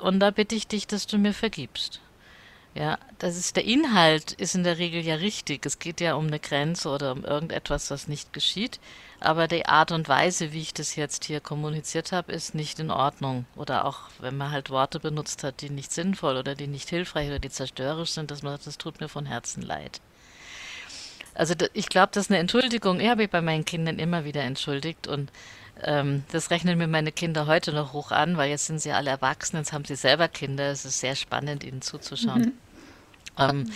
Und 0.00 0.18
da 0.20 0.30
bitte 0.30 0.54
ich 0.54 0.66
dich, 0.66 0.86
dass 0.86 1.06
du 1.06 1.18
mir 1.18 1.34
vergibst. 1.34 2.00
Ja, 2.74 2.98
das 3.18 3.36
ist 3.36 3.56
der 3.56 3.64
Inhalt 3.64 4.32
ist 4.32 4.54
in 4.54 4.62
der 4.62 4.78
Regel 4.78 5.04
ja 5.04 5.16
richtig. 5.16 5.66
Es 5.66 5.80
geht 5.80 6.00
ja 6.00 6.14
um 6.14 6.28
eine 6.28 6.38
Grenze 6.38 6.88
oder 6.88 7.12
um 7.12 7.24
irgendetwas, 7.24 7.90
was 7.90 8.06
nicht 8.06 8.32
geschieht. 8.32 8.78
Aber 9.18 9.48
die 9.48 9.66
Art 9.66 9.90
und 9.90 10.08
Weise, 10.08 10.52
wie 10.52 10.60
ich 10.60 10.72
das 10.72 10.94
jetzt 10.94 11.24
hier 11.24 11.40
kommuniziert 11.40 12.12
habe, 12.12 12.32
ist 12.32 12.54
nicht 12.54 12.78
in 12.78 12.90
Ordnung. 12.90 13.44
Oder 13.56 13.84
auch, 13.84 14.02
wenn 14.20 14.36
man 14.36 14.52
halt 14.52 14.70
Worte 14.70 15.00
benutzt 15.00 15.42
hat, 15.42 15.60
die 15.62 15.70
nicht 15.70 15.92
sinnvoll 15.92 16.36
oder 16.36 16.54
die 16.54 16.68
nicht 16.68 16.88
hilfreich 16.88 17.28
oder 17.28 17.40
die 17.40 17.50
zerstörerisch 17.50 18.10
sind, 18.10 18.30
dass 18.30 18.42
man 18.42 18.52
sagt, 18.52 18.68
das 18.68 18.78
tut 18.78 19.00
mir 19.00 19.08
von 19.08 19.26
Herzen 19.26 19.62
leid. 19.62 20.00
Also 21.34 21.54
ich 21.72 21.88
glaube, 21.88 22.10
das 22.12 22.26
ist 22.26 22.30
eine 22.30 22.38
Entschuldigung. 22.38 23.00
Ich 23.00 23.08
habe 23.08 23.22
mich 23.22 23.30
bei 23.30 23.42
meinen 23.42 23.64
Kindern 23.64 23.98
immer 23.98 24.24
wieder 24.24 24.42
entschuldigt 24.42 25.06
und 25.06 25.30
ähm, 25.84 26.24
das 26.32 26.50
rechnen 26.50 26.78
mir 26.78 26.86
meine 26.86 27.12
Kinder 27.12 27.46
heute 27.46 27.72
noch 27.72 27.92
hoch 27.92 28.10
an, 28.10 28.36
weil 28.36 28.50
jetzt 28.50 28.66
sind 28.66 28.80
sie 28.80 28.92
alle 28.92 29.10
erwachsen, 29.10 29.56
jetzt 29.56 29.72
haben 29.72 29.84
sie 29.84 29.96
selber 29.96 30.28
Kinder. 30.28 30.70
Es 30.70 30.84
ist 30.84 31.00
sehr 31.00 31.16
spannend, 31.16 31.64
ihnen 31.64 31.82
zuzuschauen. 31.82 32.40
Mhm. 32.40 32.52
Ähm, 33.38 33.72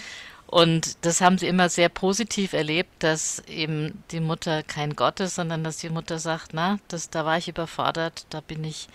und 0.47 1.05
das 1.05 1.21
haben 1.21 1.39
sie 1.39 1.49
immer 1.49 1.69
sehr 1.69 1.89
positiv 1.89 2.53
erlebt, 2.53 3.03
dass 3.03 3.41
eben 3.49 4.05
die 4.11 4.21
Mutter 4.21 4.63
kein 4.63 4.95
Gott 4.95 5.21
ist, 5.21 5.35
sondern 5.35 5.65
dass 5.65 5.79
die 5.79 5.89
Mutter 5.89 6.19
sagt, 6.19 6.51
na, 6.53 6.79
das, 6.89 7.11
da 7.11 7.25
war 7.25 7.39
ich 7.39 7.49
überfordert, 7.49 8.27
da 8.31 8.41
bin 8.41 8.63
ich 8.63 8.89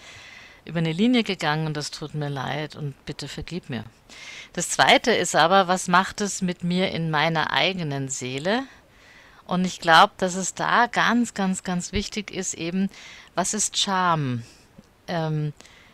über 0.65 0.79
eine 0.79 0.93
Linie 0.93 1.23
gegangen 1.23 1.65
und 1.65 1.75
das 1.75 1.91
tut 1.91 2.13
mir 2.13 2.29
leid 2.29 2.75
und 2.75 2.93
bitte 3.05 3.27
vergib 3.27 3.69
mir. 3.69 3.83
Das 4.53 4.69
Zweite 4.69 5.11
ist 5.11 5.35
aber, 5.35 5.67
was 5.67 5.87
macht 5.87 6.21
es 6.21 6.41
mit 6.41 6.63
mir 6.63 6.91
in 6.91 7.09
meiner 7.09 7.51
eigenen 7.51 8.07
Seele? 8.09 8.63
Und 9.49 9.65
ich 9.65 9.79
glaube, 9.79 10.13
dass 10.17 10.35
es 10.35 10.53
da 10.53 10.85
ganz, 10.85 11.33
ganz, 11.33 11.63
ganz 11.63 11.91
wichtig 11.91 12.29
ist, 12.29 12.53
eben, 12.53 12.87
was 13.33 13.55
ist 13.55 13.77
Scham? 13.77 14.43
Ähm, 15.07 15.53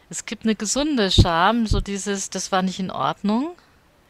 es 0.10 0.26
gibt 0.26 0.44
eine 0.44 0.56
gesunde 0.56 1.10
Scham, 1.10 1.66
so 1.66 1.80
dieses, 1.80 2.30
das 2.30 2.52
war 2.52 2.64
nicht 2.64 2.82
in 2.82 2.92
Ordnung. 2.92 3.56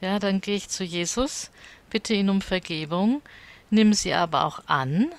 Ja, 0.01 0.17
dann 0.17 0.41
gehe 0.41 0.55
ich 0.55 0.69
zu 0.69 0.83
Jesus, 0.83 1.51
bitte 1.91 2.15
ihn 2.15 2.31
um 2.31 2.41
Vergebung, 2.41 3.21
nimm 3.69 3.93
sie 3.93 4.15
aber 4.15 4.45
auch 4.45 4.61
an. 4.65 5.11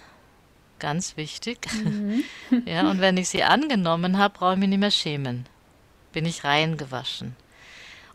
Ganz 0.80 1.16
wichtig. 1.16 1.68
Mhm. 1.72 2.24
ja, 2.66 2.90
und 2.90 3.00
wenn 3.00 3.16
ich 3.18 3.28
sie 3.28 3.44
angenommen 3.44 4.18
habe, 4.18 4.36
brauche 4.36 4.54
ich 4.54 4.58
mich 4.58 4.70
nicht 4.70 4.80
mehr 4.80 4.90
schämen. 4.90 5.46
Bin 6.10 6.26
ich 6.26 6.42
reingewaschen. 6.42 7.36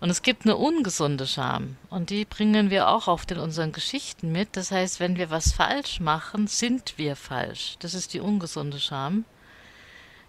Und 0.01 0.09
es 0.09 0.23
gibt 0.23 0.45
eine 0.45 0.57
ungesunde 0.57 1.27
Scham 1.27 1.77
und 1.91 2.09
die 2.09 2.25
bringen 2.25 2.71
wir 2.71 2.89
auch 2.89 3.07
oft 3.07 3.29
in 3.29 3.37
unseren 3.37 3.71
Geschichten 3.71 4.31
mit. 4.31 4.57
Das 4.57 4.71
heißt, 4.71 4.99
wenn 4.99 5.15
wir 5.15 5.29
was 5.29 5.51
falsch 5.51 5.99
machen, 5.99 6.47
sind 6.47 6.97
wir 6.97 7.15
falsch. 7.15 7.75
Das 7.79 7.93
ist 7.93 8.15
die 8.15 8.19
ungesunde 8.19 8.79
Scham. 8.79 9.25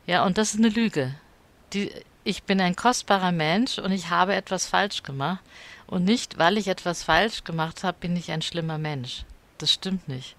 Ja, 0.06 0.26
und 0.26 0.36
das 0.36 0.52
ist 0.52 0.58
eine 0.58 0.68
Lüge. 0.68 1.14
Die, 1.72 1.90
ich 2.22 2.42
bin 2.42 2.60
ein 2.60 2.76
kostbarer 2.76 3.32
Mensch 3.32 3.78
und 3.78 3.92
ich 3.92 4.10
habe 4.10 4.34
etwas 4.34 4.66
falsch 4.66 5.02
gemacht. 5.04 5.40
Und 5.86 6.04
nicht, 6.04 6.36
weil 6.36 6.58
ich 6.58 6.68
etwas 6.68 7.02
falsch 7.02 7.42
gemacht 7.42 7.82
habe, 7.82 7.96
bin 7.98 8.14
ich 8.14 8.30
ein 8.30 8.42
schlimmer 8.42 8.76
Mensch. 8.76 9.24
Das 9.56 9.72
stimmt 9.72 10.06
nicht. 10.06 10.36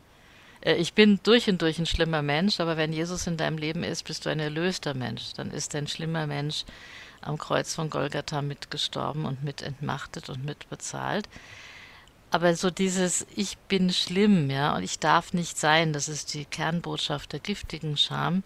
Äh, 0.61 0.75
ich 0.75 0.93
bin 0.93 1.19
durch 1.23 1.49
und 1.49 1.59
durch 1.59 1.79
ein 1.79 1.87
schlimmer 1.87 2.21
Mensch, 2.21 2.59
aber 2.59 2.77
wenn 2.77 2.93
Jesus 2.93 3.25
in 3.25 3.37
deinem 3.37 3.57
Leben 3.57 3.83
ist, 3.83 4.03
bist 4.03 4.27
du 4.27 4.29
ein 4.29 4.39
erlöster 4.39 4.93
Mensch. 4.93 5.33
Dann 5.35 5.49
ist 5.49 5.73
ein 5.73 5.87
schlimmer 5.87 6.27
Mensch 6.27 6.65
am 7.25 7.37
Kreuz 7.37 7.73
von 7.73 7.89
Golgatha 7.89 8.41
mitgestorben 8.41 9.25
und 9.25 9.43
mit 9.43 9.61
entmachtet 9.61 10.29
und 10.29 10.43
mit 10.45 10.69
bezahlt. 10.69 11.27
Aber 12.31 12.55
so 12.55 12.69
dieses 12.71 13.27
Ich 13.35 13.57
bin 13.57 13.91
schlimm, 13.91 14.49
ja, 14.49 14.75
und 14.75 14.83
ich 14.83 14.99
darf 14.99 15.33
nicht 15.33 15.57
sein, 15.57 15.93
das 15.93 16.09
ist 16.09 16.33
die 16.33 16.45
Kernbotschaft 16.45 17.31
der 17.31 17.39
giftigen 17.39 17.95
Scham, 17.95 18.43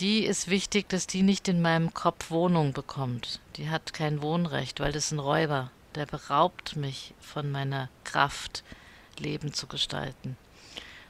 die 0.00 0.24
ist 0.24 0.48
wichtig, 0.48 0.88
dass 0.88 1.06
die 1.06 1.22
nicht 1.22 1.46
in 1.46 1.62
meinem 1.62 1.94
Kopf 1.94 2.30
Wohnung 2.30 2.72
bekommt. 2.72 3.38
Die 3.56 3.70
hat 3.70 3.92
kein 3.92 4.22
Wohnrecht, 4.22 4.80
weil 4.80 4.90
das 4.90 5.06
ist 5.06 5.12
ein 5.12 5.20
Räuber. 5.20 5.70
Der 5.94 6.06
beraubt 6.06 6.74
mich 6.74 7.14
von 7.20 7.52
meiner 7.52 7.88
Kraft, 8.02 8.64
Leben 9.16 9.52
zu 9.52 9.68
gestalten. 9.68 10.36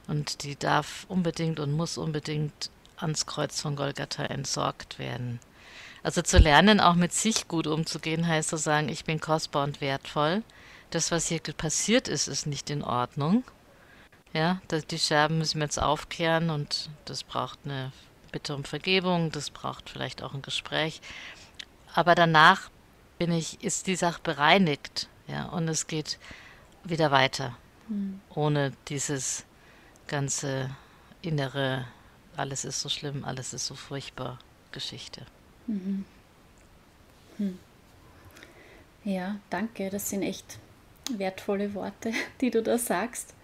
Und 0.07 0.43
die 0.43 0.57
darf 0.57 1.07
unbedingt 1.09 1.61
und 1.61 1.73
muss 1.73 1.97
unbedingt 1.97 2.71
ans 2.97 3.25
Kreuz 3.25 3.63
von 3.63 3.77
Golgatha 3.77 4.25
entsorgt 4.25 4.99
werden. 4.99 5.41
Also 6.05 6.21
zu 6.21 6.39
lernen, 6.39 6.81
auch 6.81 6.95
mit 6.95 7.15
sich 7.15 7.49
gut 7.49 7.67
umzugehen, 7.67 8.29
heißt 8.29 8.51
zu 8.51 8.59
sagen, 8.59 8.91
ich 8.91 9.05
bin 9.05 9.21
kostbar 9.21 9.65
und 9.65 9.81
wertvoll. 9.81 10.43
Das, 10.91 11.11
was 11.11 11.29
hier 11.29 11.41
passiert 11.41 12.09
ist, 12.09 12.29
ist 12.29 12.47
nicht 12.47 12.69
in 12.69 12.85
Ordnung. 12.85 13.43
Ja, 14.35 14.61
die 14.71 14.99
Scherben 14.99 15.39
müssen 15.39 15.61
wir 15.61 15.65
jetzt 15.65 15.81
aufkehren 15.81 16.51
und 16.51 16.91
das 17.07 17.25
braucht 17.25 17.59
eine 17.65 17.91
Bitte 18.33 18.55
um 18.55 18.65
Vergebung, 18.65 19.33
das 19.33 19.49
braucht 19.49 19.89
vielleicht 19.89 20.23
auch 20.23 20.35
ein 20.35 20.43
Gespräch. 20.43 21.01
Aber 21.95 22.15
danach 22.15 22.69
bin 23.17 23.33
ich, 23.33 23.63
ist 23.65 23.87
die 23.87 23.97
Sache 23.97 24.21
bereinigt, 24.23 25.09
ja, 25.27 25.47
und 25.47 25.69
es 25.69 25.87
geht 25.87 26.19
wieder 26.83 27.13
weiter, 27.13 27.57
mhm. 27.89 28.21
ohne 28.35 28.73
dieses 28.89 29.47
ganze 30.07 30.69
innere, 31.23 31.87
alles 32.37 32.67
ist 32.67 32.83
so 32.83 32.91
schlimm, 32.91 33.25
alles 33.25 33.55
ist 33.55 33.67
so 33.67 33.75
furchtbar 33.75 34.39
Geschichte. 34.73 35.25
Mhm. 35.67 36.05
Hm. 37.39 37.59
Ja, 39.05 39.37
danke, 39.51 39.91
das 39.91 40.11
sind 40.11 40.23
echt 40.23 40.59
wertvolle 41.11 41.75
Worte, 41.75 42.13
die 42.41 42.51
du 42.51 42.63
da 42.63 42.79
sagst. 42.79 43.35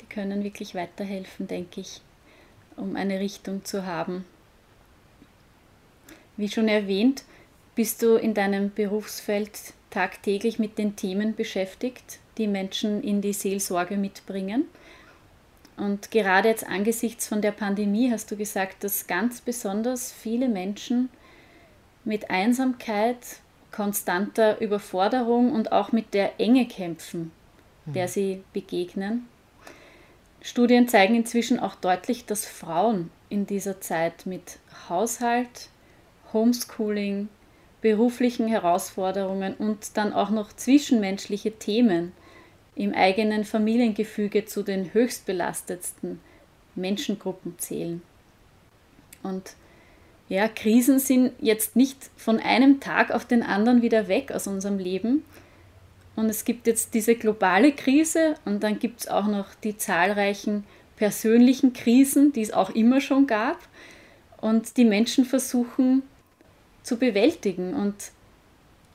Die 0.00 0.06
können 0.06 0.44
wirklich 0.44 0.74
weiterhelfen, 0.74 1.46
denke 1.46 1.80
ich 1.80 2.00
um 2.76 2.96
eine 2.96 3.20
Richtung 3.20 3.64
zu 3.64 3.86
haben. 3.86 4.24
Wie 6.36 6.48
schon 6.48 6.68
erwähnt, 6.68 7.24
bist 7.74 8.02
du 8.02 8.16
in 8.16 8.34
deinem 8.34 8.72
Berufsfeld 8.72 9.74
tagtäglich 9.90 10.58
mit 10.58 10.78
den 10.78 10.96
Themen 10.96 11.36
beschäftigt, 11.36 12.18
die 12.38 12.48
Menschen 12.48 13.02
in 13.02 13.20
die 13.20 13.32
Seelsorge 13.32 13.96
mitbringen. 13.96 14.64
Und 15.76 16.10
gerade 16.10 16.48
jetzt 16.48 16.66
angesichts 16.66 17.26
von 17.28 17.42
der 17.42 17.52
Pandemie 17.52 18.10
hast 18.10 18.30
du 18.30 18.36
gesagt, 18.36 18.84
dass 18.84 19.06
ganz 19.06 19.40
besonders 19.40 20.12
viele 20.12 20.48
Menschen 20.48 21.08
mit 22.04 22.30
Einsamkeit, 22.30 23.18
konstanter 23.72 24.60
Überforderung 24.60 25.52
und 25.52 25.72
auch 25.72 25.92
mit 25.92 26.14
der 26.14 26.38
Enge 26.40 26.66
kämpfen, 26.66 27.32
der 27.86 28.06
mhm. 28.06 28.10
sie 28.10 28.44
begegnen. 28.52 29.28
Studien 30.40 30.88
zeigen 30.88 31.14
inzwischen 31.14 31.58
auch 31.58 31.74
deutlich, 31.74 32.26
dass 32.26 32.44
Frauen 32.44 33.10
in 33.30 33.46
dieser 33.46 33.80
Zeit 33.80 34.26
mit 34.26 34.58
Haushalt, 34.88 35.70
Homeschooling, 36.32 37.28
beruflichen 37.80 38.48
Herausforderungen 38.48 39.54
und 39.54 39.96
dann 39.96 40.12
auch 40.12 40.30
noch 40.30 40.52
zwischenmenschliche 40.52 41.52
Themen 41.58 42.12
im 42.76 42.94
eigenen 42.94 43.44
Familiengefüge 43.44 44.44
zu 44.44 44.62
den 44.62 44.92
höchstbelastetsten 44.92 46.20
Menschengruppen 46.74 47.58
zählen. 47.58 48.02
Und 49.22 49.54
ja, 50.34 50.48
Krisen 50.48 50.98
sind 50.98 51.32
jetzt 51.40 51.76
nicht 51.76 52.10
von 52.16 52.38
einem 52.40 52.80
Tag 52.80 53.10
auf 53.10 53.24
den 53.24 53.42
anderen 53.42 53.82
wieder 53.82 54.08
weg 54.08 54.32
aus 54.32 54.46
unserem 54.46 54.78
Leben, 54.78 55.22
und 56.16 56.28
es 56.28 56.44
gibt 56.44 56.66
jetzt 56.66 56.94
diese 56.94 57.16
globale 57.16 57.72
Krise 57.72 58.34
und 58.44 58.62
dann 58.62 58.78
gibt 58.78 59.00
es 59.00 59.08
auch 59.08 59.26
noch 59.26 59.54
die 59.54 59.76
zahlreichen 59.76 60.64
persönlichen 60.96 61.72
Krisen, 61.72 62.32
die 62.32 62.42
es 62.42 62.52
auch 62.52 62.70
immer 62.70 63.00
schon 63.00 63.26
gab. 63.26 63.58
Und 64.40 64.76
die 64.76 64.84
Menschen 64.84 65.24
versuchen 65.24 66.02
zu 66.82 66.98
bewältigen. 66.98 67.74
Und, 67.74 67.94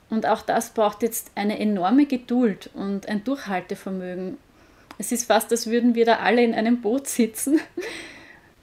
und 0.08 0.24
auch 0.26 0.42
das 0.42 0.70
braucht 0.70 1.02
jetzt 1.02 1.32
eine 1.34 1.58
enorme 1.58 2.06
Geduld 2.06 2.70
und 2.72 3.08
ein 3.08 3.24
Durchhaltevermögen. 3.24 4.38
Es 4.96 5.12
ist 5.12 5.26
fast, 5.26 5.50
als 5.50 5.66
würden 5.66 5.94
wir 5.94 6.06
da 6.06 6.18
alle 6.20 6.42
in 6.42 6.54
einem 6.54 6.80
Boot 6.80 7.06
sitzen. 7.06 7.60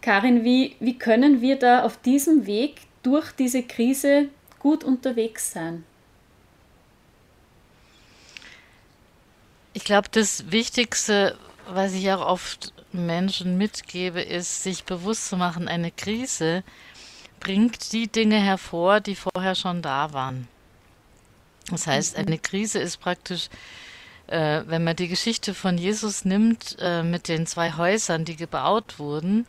Karin, 0.02 0.44
wie, 0.44 0.76
wie 0.80 0.98
können 0.98 1.42
wir 1.42 1.58
da 1.58 1.84
auf 1.84 1.98
diesem 2.02 2.46
Weg 2.46 2.82
durch 3.04 3.32
diese 3.32 3.64
Krise 3.64 4.30
gut 4.60 4.84
unterwegs 4.84 5.52
sein? 5.52 5.84
Ich 9.74 9.84
glaube, 9.84 10.08
das 10.12 10.52
Wichtigste, 10.52 11.38
was 11.68 11.94
ich 11.94 12.12
auch 12.12 12.26
oft 12.26 12.74
Menschen 12.92 13.58
mitgebe, 13.58 14.22
ist, 14.22 14.64
sich 14.64 14.86
bewusst 14.86 15.30
zu 15.30 15.38
machen, 15.38 15.68
eine 15.68 15.92
Krise 15.92 16.64
bringt 17.40 17.92
die 17.94 18.08
Dinge 18.08 18.42
hervor, 18.42 19.00
die 19.00 19.16
vorher 19.16 19.56
schon 19.56 19.82
da 19.82 20.14
waren. 20.14 20.48
Das 21.70 21.88
heißt, 21.88 22.18
mhm. 22.18 22.26
eine 22.26 22.40
Krise 22.40 22.80
ist 22.80 22.98
praktisch, 22.98 23.50
äh, 24.28 24.64
wenn 24.66 24.84
man 24.84 24.96
die 24.96 25.08
Geschichte 25.08 25.54
von 25.54 25.78
Jesus 25.78 26.26
nimmt, 26.26 26.78
äh, 26.80 27.04
mit 27.04 27.28
den 27.28 27.46
zwei 27.46 27.74
Häusern, 27.74 28.26
die 28.26 28.36
gebaut 28.36 29.00
wurden. 29.00 29.46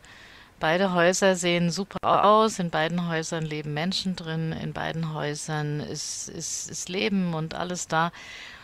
Beide 0.59 0.93
Häuser 0.93 1.35
sehen 1.35 1.71
super 1.71 2.25
aus, 2.25 2.59
in 2.59 2.69
beiden 2.69 3.07
Häusern 3.07 3.45
leben 3.45 3.73
Menschen 3.73 4.15
drin, 4.17 4.51
in 4.51 4.73
beiden 4.73 5.13
Häusern 5.13 5.79
ist, 5.79 6.27
ist, 6.27 6.69
ist 6.69 6.89
Leben 6.89 7.33
und 7.33 7.53
alles 7.53 7.87
da. 7.87 8.11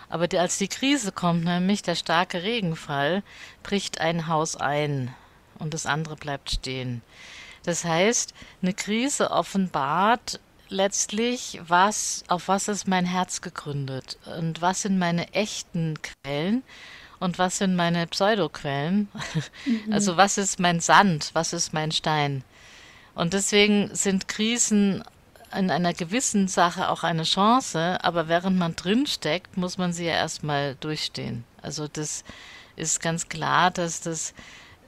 Aber 0.10 0.28
die, 0.28 0.38
als 0.38 0.58
die 0.58 0.68
Krise 0.68 1.12
kommt, 1.12 1.46
nämlich 1.46 1.82
der 1.82 1.96
starke 1.96 2.44
Regenfall, 2.44 3.24
bricht 3.64 4.02
ein 4.02 4.28
Haus 4.28 4.56
ein 4.58 5.16
und 5.58 5.74
das 5.74 5.86
andere 5.86 6.18
bleibt 6.18 6.52
stehen. 6.52 7.02
Das 7.64 7.86
heißt, 7.86 8.34
eine 8.62 8.74
Krise 8.74 9.32
offenbart 9.32 10.40
letztlich, 10.68 11.62
was, 11.66 12.24
auf 12.28 12.48
was 12.48 12.68
ist 12.68 12.88
mein 12.88 13.06
Herz 13.06 13.42
gegründet 13.42 14.18
und 14.38 14.62
was 14.62 14.82
sind 14.82 15.00
meine 15.00 15.34
echten 15.34 15.96
Quellen 16.02 16.64
und 17.20 17.40
was 17.40 17.58
sind 17.58 17.76
meine 17.76 18.08
Pseudoquellen. 18.08 19.08
Mhm. 19.66 19.94
Also 19.94 20.18
was 20.18 20.38
ist 20.38 20.60
mein 20.60 20.80
Sand, 20.80 21.32
was 21.34 21.54
ist 21.54 21.74
mein 21.74 21.92
Stein. 21.92 22.44
Und 23.14 23.34
deswegen 23.34 23.94
sind 23.96 24.28
Krisen 24.28 25.04
in 25.56 25.72
einer 25.72 25.94
gewissen 25.94 26.48
Sache 26.48 26.90
auch 26.90 27.04
eine 27.04 27.24
Chance, 27.24 28.00
aber 28.04 28.28
während 28.28 28.58
man 28.58 28.76
drinsteckt, 28.76 29.58
muss 29.58 29.78
man 29.78 29.94
sie 29.94 30.06
ja 30.06 30.14
erstmal 30.14 30.76
durchstehen. 30.76 31.46
Also 31.62 31.88
das 31.88 32.24
ist 32.76 33.02
ganz 33.02 33.30
klar, 33.30 33.72
dass 33.72 34.02
das 34.02 34.34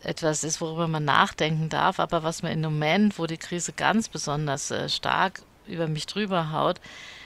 etwas 0.03 0.43
ist, 0.43 0.61
worüber 0.61 0.87
man 0.87 1.05
nachdenken 1.05 1.69
darf, 1.69 1.99
aber 1.99 2.23
was 2.23 2.43
man 2.43 2.51
im 2.51 2.61
Moment, 2.61 3.17
wo 3.17 3.25
die 3.25 3.37
Krise 3.37 3.73
ganz 3.73 4.09
besonders 4.09 4.71
äh, 4.71 4.89
stark 4.89 5.41
über 5.67 5.87
mich 5.87 6.05
drüber 6.05 6.51
haut, 6.51 6.79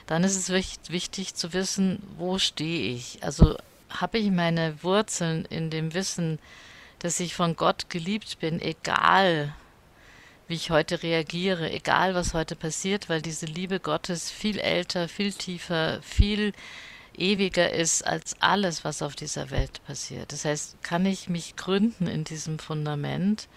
dann 0.07 0.23
ist 0.23 0.35
es 0.35 0.49
wichtig, 0.49 0.91
wichtig 0.91 1.35
zu 1.35 1.53
wissen, 1.53 2.01
wo 2.17 2.37
stehe 2.37 2.93
ich. 2.93 3.23
Also 3.23 3.57
habe 3.99 4.17
ich 4.17 4.31
meine 4.31 4.83
Wurzeln 4.83 5.45
in 5.45 5.69
dem 5.69 5.93
Wissen, 5.93 6.39
dass 6.99 7.19
ich 7.19 7.35
von 7.35 7.55
Gott 7.55 7.89
geliebt 7.89 8.39
bin, 8.39 8.61
egal 8.61 9.53
wie 10.47 10.55
ich 10.55 10.69
heute 10.69 11.01
reagiere, 11.01 11.71
egal 11.71 12.13
was 12.13 12.33
heute 12.33 12.55
passiert, 12.55 13.09
weil 13.09 13.21
diese 13.21 13.45
Liebe 13.45 13.79
Gottes 13.79 14.29
viel 14.29 14.59
älter, 14.59 15.07
viel 15.07 15.33
tiefer, 15.33 16.01
viel 16.01 16.53
ewiger 17.17 17.71
ist 17.71 18.05
als 18.05 18.35
alles, 18.39 18.83
was 18.83 19.01
auf 19.01 19.15
dieser 19.15 19.49
Welt 19.49 19.81
passiert. 19.85 20.31
Das 20.31 20.45
heißt, 20.45 20.81
kann 20.83 21.05
ich 21.05 21.29
mich 21.29 21.55
gründen 21.55 22.07
in 22.07 22.23
diesem 22.23 22.59
Fundament 22.59 23.47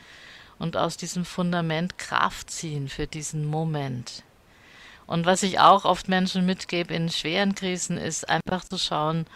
und 0.59 0.77
aus 0.77 0.97
diesem 0.97 1.25
Fundament 1.25 1.99
Kraft 1.99 2.51
ziehen 2.51 2.89
für 2.89 3.07
diesen 3.07 3.45
Moment. 3.45 4.23
Und 5.07 5.27
was 5.27 5.43
ich 5.43 5.61
auch 5.61 5.85
oft 5.85 6.09
Menschen 6.09 6.47
mitgebe 6.47 6.95
in 6.95 7.11
schweren 7.11 7.55
Krisen, 7.55 7.99
ist 7.99 8.29
einfach 8.29 8.65
zu 8.65 8.79
schauen, 8.79 9.27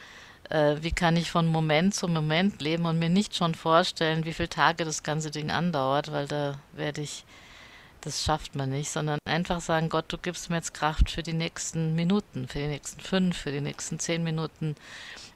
äh, 0.51 0.77
wie 0.81 0.93
kann 0.93 1.17
ich 1.17 1.31
von 1.31 1.47
Moment 1.47 1.95
zu 1.95 2.09
Moment 2.09 2.61
leben 2.61 2.87
und 2.87 2.99
mir 2.99 3.09
nicht 3.11 3.37
schon 3.37 3.55
vorstellen, 3.55 4.25
wie 4.25 4.33
viele 4.33 4.49
Tage 4.49 4.85
das 4.85 5.03
ganze 5.03 5.31
Ding 5.31 5.51
andauert, 5.51 6.13
weil 6.13 6.27
da 6.27 6.59
werde 6.75 7.01
ich 7.03 7.25
das 8.01 8.23
schafft 8.23 8.55
man 8.55 8.71
nicht, 8.71 8.91
sondern 8.91 9.19
einfach 9.25 9.61
sagen, 9.61 9.89
Gott, 9.89 10.07
du 10.09 10.19
gibst 10.19 10.51
mir 10.51 10.57
jetzt 10.57 10.75
Kraft 10.75 11.11
für 11.11 11.23
die 11.23 11.33
nächsten 11.33 11.95
Minuten, 11.95 12.47
für 12.49 12.59
die 12.59 12.69
nächsten 12.69 13.01
fünf, 13.01 13.37
für 13.37 13.51
die 13.51 13.61
nächsten 13.61 13.99
zehn 13.99 14.23
Minuten 14.23 14.77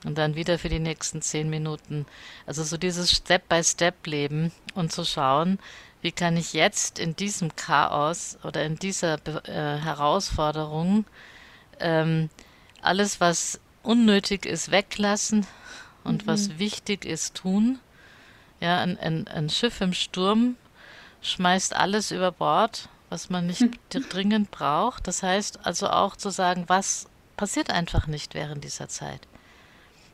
und 0.05 0.17
dann 0.17 0.37
wieder 0.37 0.59
für 0.59 0.69
die 0.69 0.79
nächsten 0.79 1.23
zehn 1.23 1.51
Minuten. 1.51 2.07
Also 2.47 2.63
so 2.63 2.77
dieses 2.77 3.11
Step-by-Step-Leben 3.11 4.53
und 4.75 4.93
zu 4.93 5.05
schauen, 5.05 5.59
wie 6.03 6.13
kann 6.13 6.37
ich 6.37 6.53
jetzt 6.53 6.99
in 6.99 7.17
diesem 7.17 7.55
Chaos 7.57 8.39
oder 8.45 8.65
in 8.65 8.77
dieser 8.77 9.15
äh, 9.47 9.79
Herausforderung 9.79 11.05
ähm, 11.81 12.31
alles, 12.81 13.21
was 13.21 13.61
unnötig 13.83 14.47
ist, 14.47 14.71
weglassen 14.71 15.47
und 16.05 16.23
mhm. 16.23 16.27
was 16.27 16.59
wichtig 16.59 17.05
ist, 17.05 17.35
tun. 17.35 17.79
Ja, 18.61 18.81
ein, 18.81 18.99
ein, 18.99 19.27
ein 19.29 19.51
Schiff 19.51 19.81
im 19.81 19.93
Sturm 19.93 20.57
schmeißt 21.23 21.75
alles 21.75 22.11
über 22.11 22.33
Bord, 22.33 22.89
was 23.11 23.31
man 23.31 23.47
nicht 23.47 23.69
dringend 23.91 24.51
braucht. 24.51 25.07
Das 25.07 25.23
heißt 25.23 25.67
also 25.67 25.89
auch 25.89 26.17
zu 26.17 26.31
sagen, 26.31 26.65
was 26.69 27.09
passiert 27.37 27.71
einfach 27.71 28.07
nicht 28.07 28.35
während 28.35 28.65
dieser 28.65 28.89
Zeit. 28.89 29.21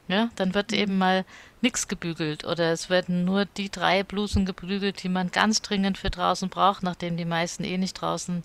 Ja, 0.08 0.30
dann 0.36 0.54
wird 0.54 0.72
eben 0.72 0.94
mhm. 0.94 0.98
mal 0.98 1.24
nichts 1.60 1.88
gebügelt 1.88 2.44
oder 2.44 2.72
es 2.72 2.88
werden 2.88 3.24
nur 3.24 3.44
die 3.44 3.70
drei 3.70 4.02
Blusen 4.02 4.46
gebügelt, 4.46 5.02
die 5.02 5.10
man 5.10 5.30
ganz 5.30 5.60
dringend 5.60 5.98
für 5.98 6.08
draußen 6.08 6.48
braucht, 6.48 6.82
nachdem 6.82 7.16
die 7.16 7.26
meisten 7.26 7.64
eh 7.64 7.76
nicht 7.76 7.94
draußen 7.94 8.44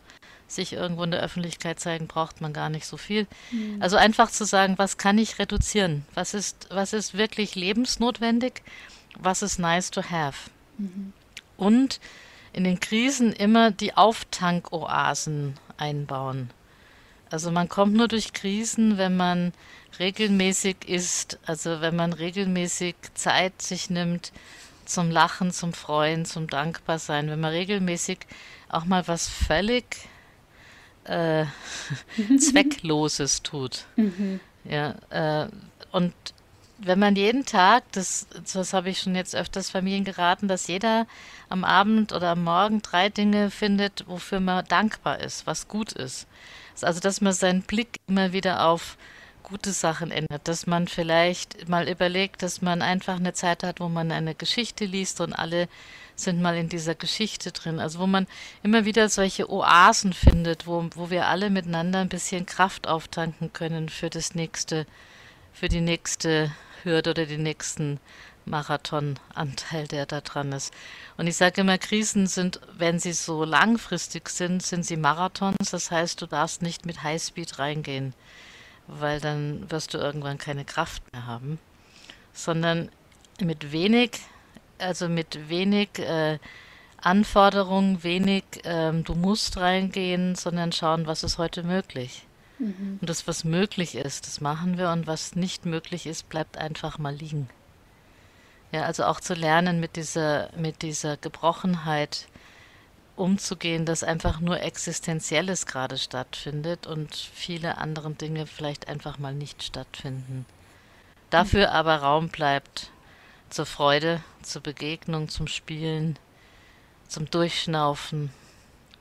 sich 0.56 0.74
irgendwo 0.74 1.04
in 1.04 1.12
der 1.12 1.22
Öffentlichkeit 1.22 1.80
zeigen, 1.80 2.08
braucht 2.08 2.42
man 2.42 2.54
gar 2.54 2.70
nicht 2.70 2.86
so 2.86 2.98
viel. 2.98 3.28
Mhm. 3.52 3.78
Also 3.82 3.98
einfach 3.98 4.32
zu 4.32 4.46
sagen, 4.46 4.78
was 4.78 4.98
kann 4.98 5.18
ich 5.18 5.40
reduzieren? 5.40 6.06
Was 6.14 6.34
ist, 6.34 6.68
was 6.70 6.94
ist 6.94 7.16
wirklich 7.16 7.56
lebensnotwendig? 7.56 8.62
was 9.20 9.42
ist 9.42 9.60
nice 9.60 9.92
to 9.92 10.02
have. 10.04 10.50
Mhm. 10.78 11.14
Und 11.58 12.00
in 12.52 12.64
den 12.64 12.80
Krisen 12.80 13.34
immer 13.34 13.72
die 13.72 13.96
Auftankoasen 13.96 15.56
einbauen. 15.78 16.50
Also 17.30 17.52
man 17.52 17.68
kommt 17.68 17.94
nur 17.94 18.08
durch 18.08 18.34
Krisen, 18.34 18.98
wenn 18.98 19.18
man 19.18 19.54
regelmäßig 20.00 20.88
isst, 20.88 21.40
also 21.46 21.82
wenn 21.82 21.96
man 21.96 22.14
regelmäßig 22.14 22.96
Zeit 23.16 23.62
sich 23.62 23.90
nimmt 23.90 24.32
zum 24.86 25.10
Lachen, 25.10 25.52
zum 25.52 25.74
Freuen, 25.74 26.26
zum 26.26 26.48
Dankbarsein, 26.48 27.30
wenn 27.30 27.40
man 27.40 27.52
regelmäßig 27.52 28.20
auch 28.70 28.86
mal 28.86 29.08
was 29.08 29.28
völlig 29.28 29.86
äh, 31.06 31.46
Zweckloses 32.38 33.44
tut. 33.44 33.86
Mhm. 33.96 34.40
Ja, 34.66 34.96
äh, 35.10 35.48
und 35.92 36.14
wenn 36.86 37.00
man 37.00 37.16
jeden 37.16 37.46
Tag, 37.46 37.84
das, 37.92 38.28
das 38.54 38.74
habe 38.74 38.90
ich 38.90 39.00
schon 39.00 39.16
jetzt 39.16 39.36
öfters 39.36 39.70
Familien 39.70 40.04
geraten, 40.04 40.48
dass 40.48 40.68
jeder 40.68 41.08
am 41.50 41.64
Abend 41.64 42.12
oder 42.12 42.30
am 42.32 42.44
Morgen 42.44 42.82
drei 42.82 43.10
Dinge 43.10 43.52
findet, 43.52 44.06
wofür 44.08 44.40
man 44.40 44.66
dankbar 44.66 45.20
ist, 45.20 45.48
was 45.48 45.68
gut 45.68 45.94
ist. 45.94 46.28
Also, 46.82 47.00
dass 47.00 47.22
man 47.22 47.34
seinen 47.34 47.62
Blick 47.62 47.98
immer 48.08 48.34
wieder 48.34 48.68
auf 48.68 48.98
gute 49.44 49.72
Sachen 49.72 50.10
ändert, 50.10 50.48
dass 50.48 50.68
man 50.68 50.88
vielleicht 50.88 51.68
mal 51.70 51.88
überlegt, 51.88 52.42
dass 52.42 52.62
man 52.62 52.82
einfach 52.82 53.18
eine 53.18 53.34
Zeit 53.34 53.64
hat, 53.64 53.80
wo 53.80 53.90
man 53.90 54.12
eine 54.12 54.36
Geschichte 54.36 54.86
liest 54.86 55.22
und 55.22 55.34
alle 55.34 55.68
sind 56.16 56.42
mal 56.42 56.56
in 56.56 56.70
dieser 56.70 56.96
Geschichte 56.96 57.52
drin. 57.52 57.80
Also 57.80 58.00
wo 58.00 58.08
man 58.08 58.28
immer 58.62 58.86
wieder 58.86 59.10
solche 59.10 59.50
Oasen 59.50 60.14
findet, 60.14 60.68
wo, 60.68 60.88
wo 60.96 61.10
wir 61.10 61.28
alle 61.28 61.50
miteinander 61.50 62.00
ein 62.00 62.10
bisschen 62.10 62.46
Kraft 62.46 62.88
auftanken 62.88 63.52
können 63.54 63.90
für 63.90 64.10
das 64.10 64.36
nächste, 64.36 64.86
für 65.54 65.70
die 65.70 65.82
nächste 65.82 66.52
Hürde 66.84 67.12
oder 67.12 67.26
den 67.26 67.44
nächsten 67.44 68.00
Marathonanteil, 68.46 69.88
der 69.88 70.06
da 70.06 70.22
dran 70.22 70.52
ist. 70.52 70.74
Und 71.18 71.28
ich 71.28 71.38
sage 71.38 71.62
immer, 71.62 71.78
Krisen 71.78 72.28
sind, 72.28 72.60
wenn 72.78 73.00
sie 73.00 73.14
so 73.14 73.44
langfristig 73.46 74.30
sind, 74.30 74.62
sind 74.62 74.86
sie 74.86 74.98
Marathons. 74.98 75.72
Das 75.72 75.92
heißt, 75.92 76.22
du 76.22 76.26
darfst 76.26 76.62
nicht 76.62 76.86
mit 76.86 77.04
Highspeed 77.04 77.60
reingehen, 77.60 78.14
weil 78.88 79.20
dann 79.22 79.70
wirst 79.72 79.94
du 79.94 79.98
irgendwann 79.98 80.38
keine 80.38 80.66
Kraft 80.66 81.04
mehr 81.14 81.26
haben, 81.26 81.60
sondern 82.34 82.90
mit 83.40 83.72
wenig 83.72 84.20
also 84.84 85.10
mit 85.10 85.50
wenig 85.50 86.00
äh, 86.00 86.40
Anforderungen, 86.98 88.04
wenig, 88.04 88.44
ähm, 88.64 89.04
du 89.04 89.16
musst 89.16 89.58
reingehen, 89.58 90.36
sondern 90.36 90.72
schauen, 90.72 91.06
was 91.06 91.24
ist 91.24 91.38
heute 91.38 91.64
möglich. 91.64 92.26
Mhm. 92.60 93.00
Und 93.02 93.10
das, 93.10 93.28
was 93.28 93.44
möglich 93.44 93.96
ist, 93.96 94.28
das 94.28 94.40
machen 94.40 94.78
wir 94.78 94.90
und 94.92 95.08
was 95.08 95.36
nicht 95.36 95.66
möglich 95.66 96.06
ist, 96.06 96.30
bleibt 96.30 96.58
einfach 96.58 96.98
mal 96.98 97.14
liegen. 97.14 97.50
Ja, 98.72 98.84
also 98.84 99.04
auch 99.04 99.20
zu 99.20 99.34
lernen, 99.34 99.80
mit 99.80 99.96
dieser, 99.98 100.50
mit 100.56 100.82
dieser 100.82 101.18
Gebrochenheit 101.18 102.28
umzugehen, 103.16 103.86
dass 103.86 104.04
einfach 104.04 104.40
nur 104.40 104.62
Existenzielles 104.62 105.66
gerade 105.66 105.98
stattfindet 105.98 106.88
und 106.88 107.14
viele 107.16 107.78
andere 107.78 108.12
Dinge 108.12 108.48
vielleicht 108.48 108.88
einfach 108.88 109.20
mal 109.20 109.34
nicht 109.34 109.62
stattfinden. 109.62 110.46
Dafür 111.30 111.68
mhm. 111.68 111.74
aber 111.74 111.98
Raum 111.98 112.30
bleibt 112.30 112.90
zur 113.54 113.66
Freude, 113.66 114.24
zur 114.42 114.62
Begegnung, 114.64 115.30
zum 115.30 115.48
Spielen, 115.48 116.18
zum 117.08 117.30
Durchschnaufen, 117.30 118.32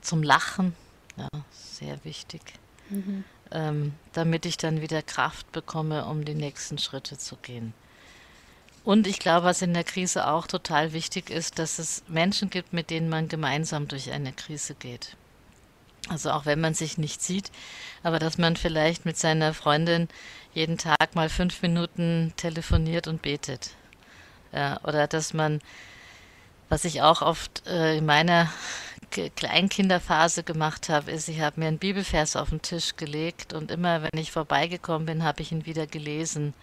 zum 0.01 0.21
Lachen. 0.21 0.75
Ja, 1.17 1.27
sehr 1.51 2.03
wichtig. 2.03 2.41
Mhm. 2.89 3.23
Ähm, 3.51 3.93
damit 4.13 4.45
ich 4.45 4.57
dann 4.57 4.81
wieder 4.81 5.01
Kraft 5.01 5.51
bekomme, 5.51 6.05
um 6.05 6.23
die 6.23 6.35
nächsten 6.35 6.77
Schritte 6.77 7.17
zu 7.17 7.35
gehen. 7.37 7.73
Und 8.83 9.07
ich 9.07 9.19
glaube, 9.19 9.45
was 9.45 9.61
in 9.61 9.73
der 9.73 9.83
Krise 9.83 10.27
auch 10.27 10.45
total 10.45 10.93
wichtig 10.93 11.29
ist, 11.29 11.57
dass 11.57 11.79
es 11.79 12.03
Menschen 12.07 12.49
gibt, 12.49 12.73
mit 12.73 12.89
denen 12.89 13.09
man 13.09 13.29
gemeinsam 13.29 13.87
durch 13.87 14.11
eine 14.11 14.33
Krise 14.33 14.75
geht. 14.75 15.15
Also 16.09 16.31
auch 16.31 16.45
wenn 16.45 16.59
man 16.59 16.73
sich 16.73 16.97
nicht 16.97 17.21
sieht, 17.21 17.49
aber 18.03 18.19
dass 18.19 18.37
man 18.37 18.57
vielleicht 18.57 19.05
mit 19.05 19.17
seiner 19.17 19.53
Freundin 19.53 20.09
jeden 20.53 20.77
Tag 20.77 21.15
mal 21.15 21.29
fünf 21.29 21.61
Minuten 21.61 22.33
telefoniert 22.35 23.07
und 23.07 23.21
betet. 23.21 23.71
Ja, 24.53 24.79
oder 24.83 25.07
dass 25.07 25.33
man, 25.33 25.61
was 26.69 26.85
ich 26.85 27.01
auch 27.01 27.21
oft 27.21 27.65
äh, 27.67 27.97
in 27.97 28.05
meiner 28.05 28.49
Kleinkinderphase 29.35 30.43
gemacht 30.43 30.89
habe, 30.89 31.11
ist, 31.11 31.27
ich 31.27 31.41
habe 31.41 31.59
mir 31.59 31.67
einen 31.67 31.77
Bibelvers 31.77 32.35
auf 32.35 32.49
den 32.49 32.61
Tisch 32.61 32.95
gelegt 32.95 33.53
und 33.53 33.71
immer, 33.71 34.01
wenn 34.01 34.19
ich 34.19 34.31
vorbeigekommen 34.31 35.05
bin, 35.05 35.23
habe 35.23 35.41
ich 35.41 35.51
ihn 35.51 35.65
wieder 35.65 35.87
gelesen 35.87 36.53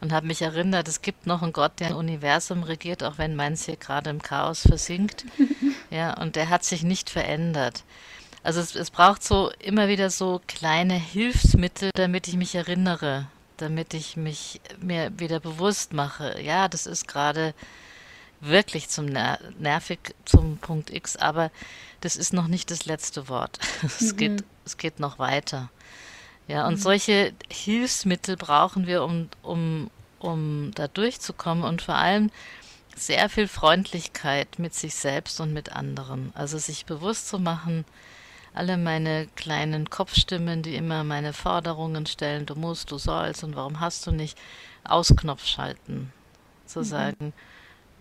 und 0.00 0.12
habe 0.12 0.26
mich 0.26 0.42
erinnert, 0.42 0.88
es 0.88 1.02
gibt 1.02 1.26
noch 1.26 1.42
einen 1.42 1.52
Gott, 1.52 1.80
der 1.80 1.88
ein 1.88 1.94
Universum 1.94 2.62
regiert, 2.62 3.02
auch 3.02 3.18
wenn 3.18 3.36
meins 3.36 3.66
hier 3.66 3.76
gerade 3.76 4.10
im 4.10 4.20
Chaos 4.20 4.62
versinkt. 4.62 5.24
ja, 5.90 6.14
und 6.20 6.36
der 6.36 6.48
hat 6.48 6.64
sich 6.64 6.82
nicht 6.82 7.08
verändert. 7.08 7.84
Also 8.42 8.60
es, 8.60 8.76
es 8.76 8.90
braucht 8.90 9.24
so 9.24 9.50
immer 9.58 9.88
wieder 9.88 10.10
so 10.10 10.40
kleine 10.46 10.94
Hilfsmittel, 10.94 11.90
damit 11.94 12.28
ich 12.28 12.36
mich 12.36 12.54
erinnere, 12.54 13.26
damit 13.56 13.94
ich 13.94 14.16
mich 14.16 14.60
mir 14.80 15.18
wieder 15.18 15.40
bewusst 15.40 15.92
mache, 15.92 16.40
ja, 16.40 16.68
das 16.68 16.86
ist 16.86 17.08
gerade 17.08 17.54
wirklich 18.40 18.88
zum 18.88 19.06
Ner 19.06 19.38
nervig 19.58 19.98
zum 20.24 20.58
Punkt 20.58 20.90
X, 20.90 21.16
aber 21.16 21.50
das 22.00 22.16
ist 22.16 22.32
noch 22.32 22.48
nicht 22.48 22.70
das 22.70 22.86
letzte 22.86 23.28
Wort. 23.28 23.58
es, 23.82 24.12
mhm. 24.12 24.16
geht, 24.16 24.44
es 24.64 24.76
geht 24.76 25.00
noch 25.00 25.18
weiter. 25.18 25.70
Ja, 26.48 26.66
und 26.66 26.74
mhm. 26.74 26.80
solche 26.80 27.32
Hilfsmittel 27.50 28.36
brauchen 28.36 28.86
wir, 28.86 29.02
um, 29.02 29.28
um, 29.42 29.90
um 30.18 30.70
da 30.74 30.86
durchzukommen 30.88 31.64
und 31.64 31.82
vor 31.82 31.96
allem 31.96 32.30
sehr 32.94 33.28
viel 33.28 33.48
Freundlichkeit 33.48 34.58
mit 34.58 34.74
sich 34.74 34.94
selbst 34.94 35.40
und 35.40 35.52
mit 35.52 35.72
anderen. 35.72 36.32
Also 36.34 36.58
sich 36.58 36.86
bewusst 36.86 37.28
zu 37.28 37.38
machen, 37.38 37.84
alle 38.56 38.76
meine 38.76 39.26
kleinen 39.36 39.90
Kopfstimmen, 39.90 40.62
die 40.62 40.76
immer 40.76 41.04
meine 41.04 41.32
Forderungen 41.32 42.06
stellen, 42.06 42.46
du 42.46 42.54
musst, 42.54 42.90
du 42.90 42.98
sollst 42.98 43.44
und 43.44 43.54
warum 43.54 43.80
hast 43.80 44.06
du 44.06 44.12
nicht, 44.12 44.38
Ausknopf 44.84 45.44
schalten. 45.44 46.12
Zu 46.64 46.80
mhm. 46.80 46.84
sagen, 46.84 47.32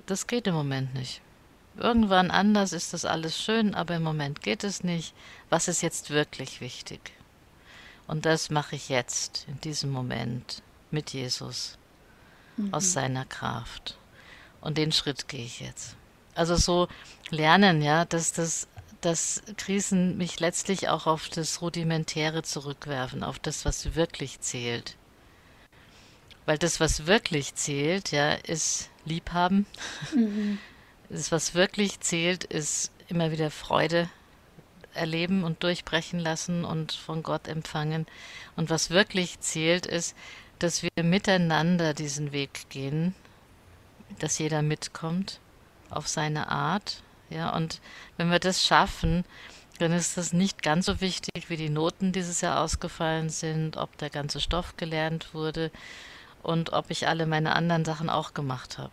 das 0.06 0.28
geht 0.28 0.48
im 0.48 0.56
Moment 0.56 0.94
nicht. 0.94 1.22
Irgendwann 1.78 2.32
anders 2.32 2.72
ist 2.72 2.94
das 2.94 3.04
alles 3.04 3.38
schön, 3.38 3.76
aber 3.76 3.96
im 3.96 4.04
Moment 4.04 4.42
geht 4.42 4.64
es 4.64 4.84
nicht. 4.84 5.14
Was 5.50 5.68
ist 5.68 5.82
jetzt 5.82 6.10
wirklich 6.10 6.62
wichtig? 6.62 7.12
Und 8.08 8.26
das 8.26 8.50
mache 8.50 8.76
ich 8.76 8.88
jetzt, 8.88 9.46
in 9.50 9.60
diesem 9.62 9.90
Moment, 9.90 10.62
mit 10.90 11.12
Jesus, 11.12 11.78
mhm. 12.56 12.74
aus 12.74 12.94
seiner 12.94 13.26
Kraft. 13.26 13.98
Und 14.62 14.78
den 14.78 14.92
Schritt 14.92 15.28
gehe 15.28 15.44
ich 15.44 15.60
jetzt. 15.60 15.98
Also 16.34 16.56
so 16.56 16.88
lernen, 17.30 17.82
ja, 17.82 18.06
dass 18.06 18.32
das 18.32 18.68
dass 19.06 19.44
Krisen 19.58 20.18
mich 20.18 20.40
letztlich 20.40 20.90
auch 20.90 21.06
auf 21.06 21.30
das 21.30 21.62
Rudimentäre 21.62 22.42
zurückwerfen, 22.42 23.24
auf 23.24 23.38
das, 23.38 23.64
was 23.64 23.96
wirklich 23.96 24.40
zählt. 24.40 24.98
Weil 26.48 26.58
das, 26.58 26.80
was 26.80 27.06
wirklich 27.06 27.54
zählt, 27.56 28.12
ja, 28.12 28.34
ist 28.34 28.90
Liebhaben. 29.06 29.68
Mhm. 30.14 30.58
Das, 31.10 31.32
was 31.32 31.54
wirklich 31.54 32.00
zählt, 32.00 32.46
ist 32.46 32.92
immer 33.08 33.32
wieder 33.32 33.52
Freude 33.52 34.10
erleben 34.96 35.44
und 35.44 35.62
durchbrechen 35.62 36.20
lassen 36.20 36.66
und 36.66 36.92
von 36.92 37.22
Gott 37.22 37.48
empfangen. 37.48 38.08
Und 38.56 38.72
was 38.72 38.90
wirklich 38.90 39.40
zählt, 39.40 39.86
ist, 39.86 40.16
dass 40.58 40.82
wir 40.82 41.04
miteinander 41.04 41.94
diesen 41.94 42.32
Weg 42.32 42.70
gehen, 42.70 43.14
dass 44.18 44.40
jeder 44.40 44.64
mitkommt 44.64 45.40
auf 45.92 46.08
seine 46.08 46.50
Art 46.50 47.04
ja, 47.30 47.56
und 47.56 47.82
wenn 48.18 48.30
wir 48.30 48.40
das 48.40 48.66
schaffen, 48.66 49.26
dann 49.80 49.92
ist 49.92 50.18
das 50.18 50.32
nicht 50.32 50.64
ganz 50.64 50.86
so 50.86 51.02
wichtig, 51.02 51.50
wie 51.50 51.58
die 51.58 51.70
Noten 51.70 52.12
dieses 52.12 52.42
Jahr 52.42 52.62
ausgefallen 52.62 53.30
sind, 53.30 53.78
ob 53.78 53.98
der 53.98 54.10
ganze 54.10 54.40
Stoff 54.40 54.78
gelernt 54.78 55.34
wurde 55.34 55.72
und 56.44 56.74
ob 56.74 56.90
ich 56.90 57.08
alle 57.08 57.26
meine 57.26 57.56
anderen 57.56 57.84
Sachen 57.84 58.10
auch 58.10 58.34
gemacht 58.34 58.78
habe. 58.78 58.92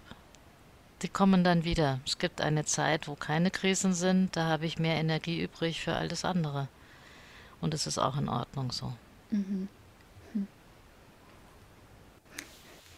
Die 1.03 1.09
kommen 1.09 1.45
dann 1.45 1.64
wieder. 1.64 2.01
Es 2.07 2.18
gibt 2.18 2.40
eine 2.40 2.64
Zeit, 2.64 3.09
wo 3.09 3.14
keine 3.14 3.51
Krisen 3.51 3.92
sind, 3.92 4.37
da 4.37 4.47
habe 4.47 4.66
ich 4.66 4.79
mehr 4.79 4.97
Energie 4.97 5.42
übrig 5.42 5.81
für 5.81 5.95
alles 5.95 6.25
andere. 6.25 6.68
Und 7.61 7.75
es 7.75 7.87
ist 7.87 7.99
auch 7.99 8.16
in 8.16 8.29
Ordnung 8.29 8.73
so. 8.73 8.92
Mhm. 9.31 9.68
Hm. 10.33 10.49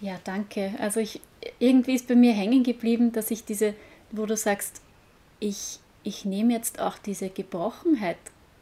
Ja, 0.01 0.19
danke. 0.25 0.75
Also 0.79 1.01
ich 1.01 1.21
irgendwie 1.59 1.95
ist 1.95 2.09
bei 2.09 2.15
mir 2.15 2.33
hängen 2.33 2.63
geblieben, 2.63 3.13
dass 3.13 3.31
ich 3.31 3.45
diese, 3.45 3.75
wo 4.11 4.27
du 4.27 4.37
sagst, 4.37 4.81
ich, 5.45 5.79
ich 6.03 6.25
nehme 6.25 6.55
jetzt 6.55 6.81
auch 6.81 6.97
diese 6.97 7.29
Gebrochenheit 7.29 8.17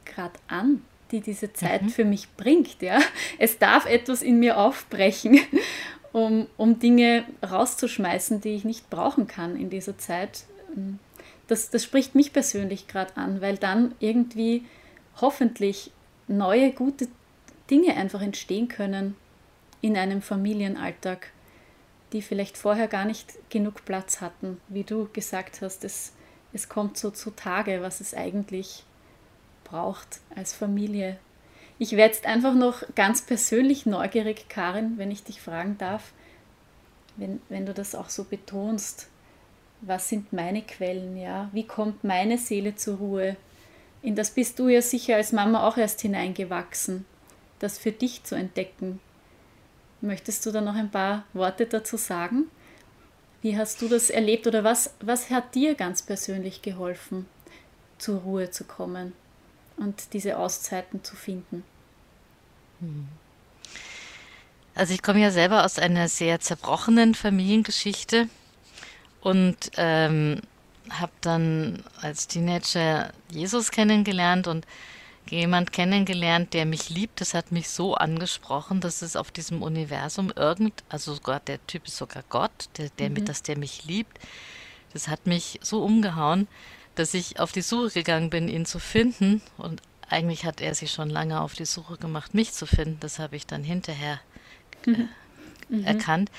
gerade 0.05 0.39
an, 0.49 0.83
die 1.13 1.21
diese 1.21 1.53
Zeit 1.53 1.83
mhm. 1.83 1.89
für 1.91 2.05
mich 2.05 2.29
bringt. 2.37 2.83
Ja? 2.83 3.01
Es 3.39 3.59
darf 3.59 3.87
etwas 3.87 4.23
in 4.23 4.41
mir 4.41 4.59
aufbrechen, 4.59 5.41
um, 6.13 6.49
um 6.57 6.81
Dinge 6.81 7.25
rauszuschmeißen, 7.49 8.41
die 8.41 8.51
ich 8.51 8.65
nicht 8.65 8.91
brauchen 8.91 9.29
kann 9.29 9.57
in 9.57 9.71
dieser 9.71 9.97
Zeit. 9.97 10.45
Das, 11.47 11.71
das 11.71 11.85
spricht 11.85 12.15
mich 12.15 12.33
persönlich 12.33 12.89
gerade 12.89 13.17
an, 13.17 13.41
weil 13.41 13.57
dann 13.57 13.95
irgendwie 14.01 14.65
hoffentlich 15.21 15.93
neue, 16.27 16.73
gute 16.73 17.09
Dinge 17.71 17.97
einfach 17.97 18.23
entstehen 18.23 18.69
können 18.69 19.17
in 19.81 19.97
einem 19.97 20.21
Familienalltag, 20.21 21.31
die 22.13 22.23
vielleicht 22.23 22.59
vorher 22.59 22.89
gar 22.89 23.05
nicht 23.05 23.51
genug 23.51 23.85
Platz 23.85 24.21
hatten. 24.21 24.61
Wie 24.69 24.85
du 24.85 25.09
gesagt 25.13 25.63
hast, 25.63 25.85
es, 25.85 26.13
es 26.53 26.69
kommt 26.69 26.99
so 26.99 27.11
zutage, 27.11 27.83
was 27.83 28.01
es 28.01 28.15
eigentlich 28.15 28.85
braucht 29.65 30.21
als 30.35 30.53
Familie. 30.53 31.19
Ich 31.79 31.93
werde 31.93 32.15
jetzt 32.15 32.27
einfach 32.27 32.55
noch 32.55 32.83
ganz 32.95 33.23
persönlich 33.23 33.87
neugierig, 33.87 34.49
Karin, 34.49 34.99
wenn 34.99 35.11
ich 35.11 35.25
dich 35.25 35.41
fragen 35.41 35.79
darf, 35.79 36.13
wenn, 37.17 37.41
wenn 37.49 37.67
du 37.67 37.75
das 37.75 37.95
auch 37.95 38.09
so 38.09 38.25
betonst. 38.25 39.09
Was 39.81 40.09
sind 40.09 40.33
meine 40.33 40.63
Quellen, 40.63 41.17
ja? 41.17 41.49
Wie 41.53 41.67
kommt 41.67 42.05
meine 42.05 42.39
Seele 42.39 42.77
zur 42.77 42.99
Ruhe? 42.99 43.37
In 44.03 44.15
das 44.15 44.31
bist 44.31 44.59
du 44.59 44.69
ja 44.69 44.83
sicher 44.83 45.17
als 45.17 45.33
Mama 45.33 45.67
auch 45.67 45.77
erst 45.77 46.01
hineingewachsen, 46.03 47.05
das 47.59 47.79
für 47.79 47.93
dich 47.93 48.23
zu 48.25 48.35
entdecken. 48.35 49.01
Möchtest 50.01 50.45
du 50.45 50.51
da 50.51 50.61
noch 50.61 50.75
ein 50.75 50.91
paar 50.91 51.25
Worte 51.33 51.67
dazu 51.67 51.97
sagen? 51.97 52.45
Wie 53.43 53.59
hast 53.59 53.83
du 53.83 53.89
das 53.89 54.09
erlebt 54.09 54.47
oder 54.47 54.63
was, 54.63 54.95
was 55.01 55.31
hat 55.31 55.55
dir 55.55 55.75
ganz 55.75 56.03
persönlich 56.03 56.63
geholfen, 56.63 57.27
zur 57.99 58.21
Ruhe 58.21 58.51
zu 58.51 58.65
kommen 58.65 59.13
und 59.77 60.13
diese 60.13 60.39
Auszeiten 60.39 61.03
zu 61.03 61.17
finden? 61.17 61.65
Hm. 62.81 63.09
Also 64.75 64.95
ich 64.95 65.03
komme 65.03 65.21
ja 65.21 65.31
selber 65.31 65.65
aus 65.65 65.79
einer 65.79 66.09
sehr 66.09 66.41
zerbrochenen 66.41 67.15
Familiengeschichte 67.15 68.29
und 69.21 69.57
ähm, 69.77 70.41
habe 70.91 71.13
dann 71.21 71.83
als 72.01 72.29
Teenager 72.29 73.13
Jesus 73.29 73.71
kennengelernt 73.71 74.47
und 74.47 74.67
jemand 75.31 75.73
kennengelernt, 75.73 76.53
der 76.55 76.67
mich 76.67 76.91
liebt. 76.91 77.21
Das 77.21 77.35
hat 77.35 77.53
mich 77.53 77.69
so 77.69 77.95
angesprochen, 77.95 78.81
dass 78.81 79.03
es 79.03 79.17
auf 79.17 79.31
diesem 79.31 79.63
Universum 79.63 80.33
irgend, 80.35 80.85
also 80.89 81.15
sogar 81.15 81.41
der 81.41 81.65
Typ 81.67 81.87
ist 81.87 81.97
sogar 81.97 82.25
Gott, 82.29 82.69
der, 82.77 82.91
der 82.99 83.09
mhm. 83.09 83.15
mit, 83.15 83.29
dass 83.29 83.43
der 83.43 83.59
mich 83.59 83.85
liebt. 83.85 84.19
Das 84.93 85.09
hat 85.09 85.27
mich 85.27 85.59
so 85.63 85.83
umgehauen, 85.83 86.49
dass 86.95 87.15
ich 87.15 87.39
auf 87.39 87.53
die 87.53 87.63
Suche 87.63 87.91
gegangen 87.91 88.31
bin, 88.31 88.49
ihn 88.49 88.67
zu 88.67 88.79
finden. 88.79 89.41
Und 89.57 89.81
eigentlich 90.09 90.45
hat 90.45 90.61
er 90.61 90.75
sich 90.75 90.91
schon 90.91 91.09
lange 91.09 91.41
auf 91.41 91.55
die 91.55 91.65
Suche 91.65 91.97
gemacht, 91.97 92.35
mich 92.35 92.53
zu 92.53 92.67
finden. 92.67 92.99
Das 93.01 93.19
habe 93.19 93.37
ich 93.37 93.47
dann 93.47 93.65
hinterher 93.65 94.21
äh, 94.87 95.07
mhm. 95.69 95.85
erkannt. 95.85 96.31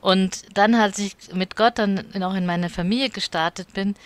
Und 0.00 0.56
dann, 0.56 0.74
als 0.74 0.98
ich 0.98 1.16
mit 1.34 1.56
Gott 1.56 1.78
dann 1.78 2.22
auch 2.22 2.34
in 2.34 2.46
meine 2.46 2.70
Familie 2.70 3.10
gestartet 3.10 3.72
bin, 3.72 3.96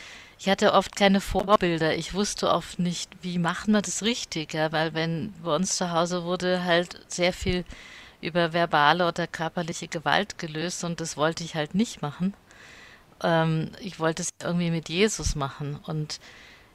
ich 0.44 0.50
hatte 0.50 0.74
oft 0.74 0.94
keine 0.94 1.22
Vorbilder. 1.22 1.96
Ich 1.96 2.12
wusste 2.12 2.50
oft 2.50 2.78
nicht, 2.78 3.10
wie 3.22 3.38
macht 3.38 3.66
man 3.66 3.80
das 3.80 4.02
richtig, 4.02 4.52
ja, 4.52 4.72
weil 4.72 4.92
wenn 4.92 5.32
bei 5.42 5.54
uns 5.54 5.78
zu 5.78 5.90
Hause 5.90 6.24
wurde 6.24 6.64
halt 6.64 7.00
sehr 7.08 7.32
viel 7.32 7.64
über 8.20 8.52
verbale 8.52 9.08
oder 9.08 9.26
körperliche 9.26 9.88
Gewalt 9.88 10.36
gelöst 10.36 10.84
und 10.84 11.00
das 11.00 11.16
wollte 11.16 11.44
ich 11.44 11.54
halt 11.54 11.74
nicht 11.74 12.02
machen. 12.02 12.34
Ähm, 13.22 13.70
ich 13.80 13.98
wollte 13.98 14.20
es 14.20 14.34
irgendwie 14.42 14.70
mit 14.70 14.90
Jesus 14.90 15.34
machen 15.34 15.80
und 15.86 16.20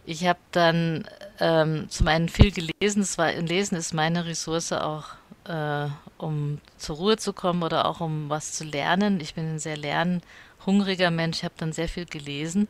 ich 0.04 0.26
habe 0.26 0.40
dann 0.52 1.08
ähm, 1.40 1.92
zum 1.92 2.08
einen 2.08 2.30
viel 2.30 2.52
gelesen. 2.52 3.04
Es 3.04 3.20
war, 3.20 3.32
Lesen 3.34 3.78
ist 3.78 3.94
meine 3.94 4.26
Ressource 4.26 4.72
auch 4.72 5.10
äh, 5.46 5.88
um 6.18 6.60
zur 6.78 6.96
Ruhe 6.96 7.18
zu 7.18 7.34
kommen 7.34 7.62
oder 7.62 7.86
auch 7.86 8.02
um 8.02 8.30
was 8.30 8.54
zu 8.54 8.64
lernen. 8.64 9.20
Ich 9.20 9.36
bin 9.36 9.46
ein 9.46 9.60
sehr 9.60 9.78
lernhungriger 9.78 11.12
Mensch, 11.12 11.38
ich 11.38 11.44
habe 11.44 11.54
dann 11.58 11.72
sehr 11.72 11.88
viel 11.88 12.06
gelesen. 12.06 12.68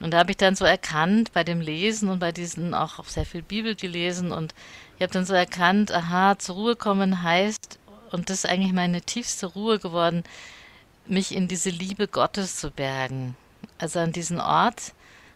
Und 0.00 0.12
da 0.12 0.18
habe 0.18 0.30
ich 0.30 0.36
dann 0.36 0.56
so 0.56 0.64
erkannt, 0.64 1.32
bei 1.32 1.42
dem 1.42 1.60
Lesen 1.60 2.08
und 2.10 2.18
bei 2.18 2.32
diesen 2.32 2.74
auch 2.74 3.02
sehr 3.04 3.24
viel 3.24 3.42
Bibel 3.42 3.74
gelesen 3.74 4.30
und 4.30 4.54
ich 4.96 5.02
habe 5.02 5.12
dann 5.12 5.24
so 5.24 5.34
erkannt, 5.34 5.92
aha, 5.92 6.38
zur 6.38 6.56
Ruhe 6.56 6.76
kommen 6.76 7.22
heißt, 7.22 7.78
und 8.12 8.30
das 8.30 8.38
ist 8.44 8.46
eigentlich 8.50 8.72
meine 8.72 9.02
tiefste 9.02 9.46
Ruhe 9.46 9.78
geworden, 9.78 10.24
mich 11.06 11.34
in 11.34 11.48
diese 11.48 11.70
Liebe 11.70 12.08
Gottes 12.08 12.56
zu 12.56 12.70
bergen. 12.70 13.36
Also 13.78 13.98
an 13.98 14.12
diesen 14.12 14.40
Ort 14.40 14.92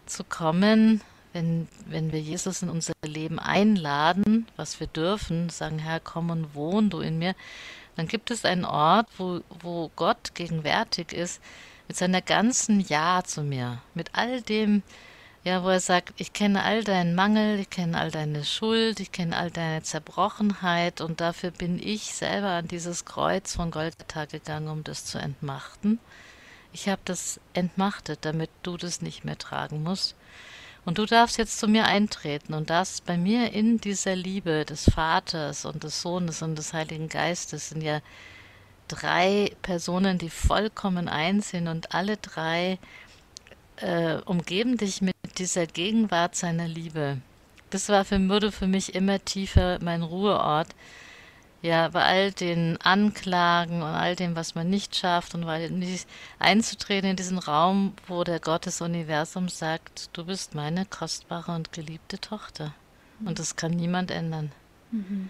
zu 0.06 0.24
kommen, 0.24 1.00
wenn, 1.32 1.68
wenn 1.86 2.12
wir 2.12 2.20
Jesus 2.20 2.62
in 2.62 2.70
unser 2.70 2.92
Leben 3.04 3.38
einladen, 3.38 4.46
was 4.56 4.80
wir 4.80 4.86
dürfen, 4.86 5.48
sagen, 5.48 5.78
Herr, 5.78 6.00
komm 6.00 6.30
und 6.30 6.54
wohn 6.54 6.90
du 6.90 7.00
in 7.00 7.18
mir, 7.18 7.34
dann 7.96 8.08
gibt 8.08 8.30
es 8.30 8.44
einen 8.44 8.64
Ort, 8.64 9.08
wo, 9.18 9.40
wo 9.60 9.90
Gott 9.94 10.34
gegenwärtig 10.34 11.12
ist, 11.12 11.40
mit 11.90 11.96
seiner 11.96 12.22
ganzen 12.22 12.78
Ja 12.78 13.24
zu 13.24 13.42
mir, 13.42 13.82
mit 13.94 14.10
all 14.12 14.42
dem, 14.42 14.84
ja, 15.42 15.64
wo 15.64 15.70
er 15.70 15.80
sagt, 15.80 16.20
ich 16.20 16.32
kenne 16.32 16.62
all 16.62 16.84
deinen 16.84 17.16
Mangel, 17.16 17.58
ich 17.58 17.68
kenne 17.68 17.98
all 17.98 18.12
deine 18.12 18.44
Schuld, 18.44 19.00
ich 19.00 19.10
kenne 19.10 19.36
all 19.36 19.50
deine 19.50 19.82
Zerbrochenheit 19.82 21.00
und 21.00 21.20
dafür 21.20 21.50
bin 21.50 21.80
ich 21.82 22.14
selber 22.14 22.50
an 22.50 22.68
dieses 22.68 23.06
Kreuz 23.06 23.56
von 23.56 23.72
Golgatha 23.72 24.26
gegangen, 24.26 24.68
um 24.68 24.84
das 24.84 25.04
zu 25.04 25.18
entmachten. 25.18 25.98
Ich 26.72 26.88
habe 26.88 27.02
das 27.04 27.40
entmachtet, 27.54 28.20
damit 28.22 28.50
du 28.62 28.76
das 28.76 29.02
nicht 29.02 29.24
mehr 29.24 29.36
tragen 29.36 29.82
musst. 29.82 30.14
Und 30.84 30.98
du 30.98 31.06
darfst 31.06 31.38
jetzt 31.38 31.58
zu 31.58 31.66
mir 31.66 31.86
eintreten 31.86 32.54
und 32.54 32.70
darfst 32.70 33.04
bei 33.04 33.16
mir 33.16 33.52
in 33.52 33.80
dieser 33.80 34.14
Liebe 34.14 34.64
des 34.64 34.88
Vaters 34.88 35.64
und 35.64 35.82
des 35.82 36.00
Sohnes 36.02 36.40
und 36.40 36.54
des 36.54 36.72
Heiligen 36.72 37.08
Geistes 37.08 37.70
sind 37.70 37.82
ja 37.82 38.00
drei 38.90 39.52
Personen, 39.62 40.18
die 40.18 40.30
vollkommen 40.30 41.08
eins 41.08 41.50
sind 41.50 41.68
und 41.68 41.94
alle 41.94 42.16
drei 42.16 42.78
äh, 43.76 44.16
umgeben 44.24 44.76
dich 44.76 45.00
mit 45.00 45.14
dieser 45.38 45.66
Gegenwart 45.66 46.34
seiner 46.34 46.66
Liebe. 46.66 47.18
Das 47.70 47.88
war 47.88 48.04
für, 48.04 48.28
wurde 48.28 48.50
für 48.50 48.66
mich 48.66 48.94
immer 48.94 49.24
tiefer 49.24 49.78
mein 49.80 50.02
Ruheort, 50.02 50.68
ja, 51.62 51.88
bei 51.88 52.02
all 52.02 52.32
den 52.32 52.78
Anklagen 52.80 53.82
und 53.82 53.88
all 53.88 54.16
dem, 54.16 54.34
was 54.34 54.54
man 54.54 54.70
nicht 54.70 54.96
schafft 54.96 55.34
und 55.34 55.46
weil 55.46 55.70
nicht 55.70 56.08
einzutreten 56.38 57.10
in 57.10 57.16
diesen 57.16 57.38
Raum, 57.38 57.94
wo 58.06 58.24
der 58.24 58.40
Gott 58.40 58.66
des 58.66 58.80
Universums 58.80 59.58
sagt, 59.58 60.08
du 60.16 60.24
bist 60.24 60.54
meine 60.54 60.86
kostbare 60.86 61.52
und 61.52 61.72
geliebte 61.72 62.18
Tochter. 62.18 62.74
Und 63.24 63.38
das 63.38 63.56
kann 63.56 63.72
niemand 63.72 64.10
ändern. 64.10 64.50
Mhm. 64.90 65.28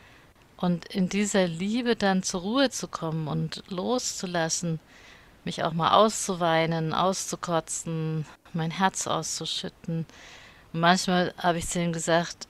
Und 0.61 0.87
in 0.87 1.09
dieser 1.09 1.47
Liebe 1.47 1.97
dann 1.97 2.23
zur 2.23 2.43
Ruhe 2.43 2.71
zu 2.71 2.87
kommen 2.87 3.29
und 3.29 3.63
loszulassen, 3.69 4.79
mich 5.45 5.65
auch 5.65 5.73
mal 5.73 5.93
auszuweinen, 5.93 6.93
auszukotzen, 6.93 8.27
mein 8.53 8.71
Herz 8.71 9.07
auszuschütten. 9.07 10.07
Und 10.73 10.81
manchmal 10.81 11.33
habe 11.39 11.59
ich 11.59 11.69
zu 11.69 11.81
ihm 11.81 11.93
gesagt, 11.93 12.47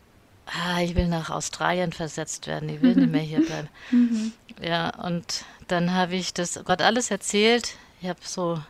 ah, 0.47 0.81
ich 0.81 0.97
will 0.97 1.09
nach 1.09 1.31
Australien 1.31 1.93
versetzt 1.93 2.47
werden, 2.47 2.69
ich 2.69 2.83
will 2.83 2.97
nicht 2.97 3.11
mehr 3.11 3.23
hier 3.23 3.45
bleiben. 3.45 3.69
Mhm. 3.91 4.33
Ja, 4.61 4.91
und 5.05 5.45
dann 5.69 5.95
habe 5.95 6.17
ich 6.17 6.35
das 6.35 6.61
Gott 6.65 6.83
alles 6.83 7.11
erzählt. 7.11 7.77
Ich 8.03 8.09
habe 8.09 8.19
so, 8.23 8.61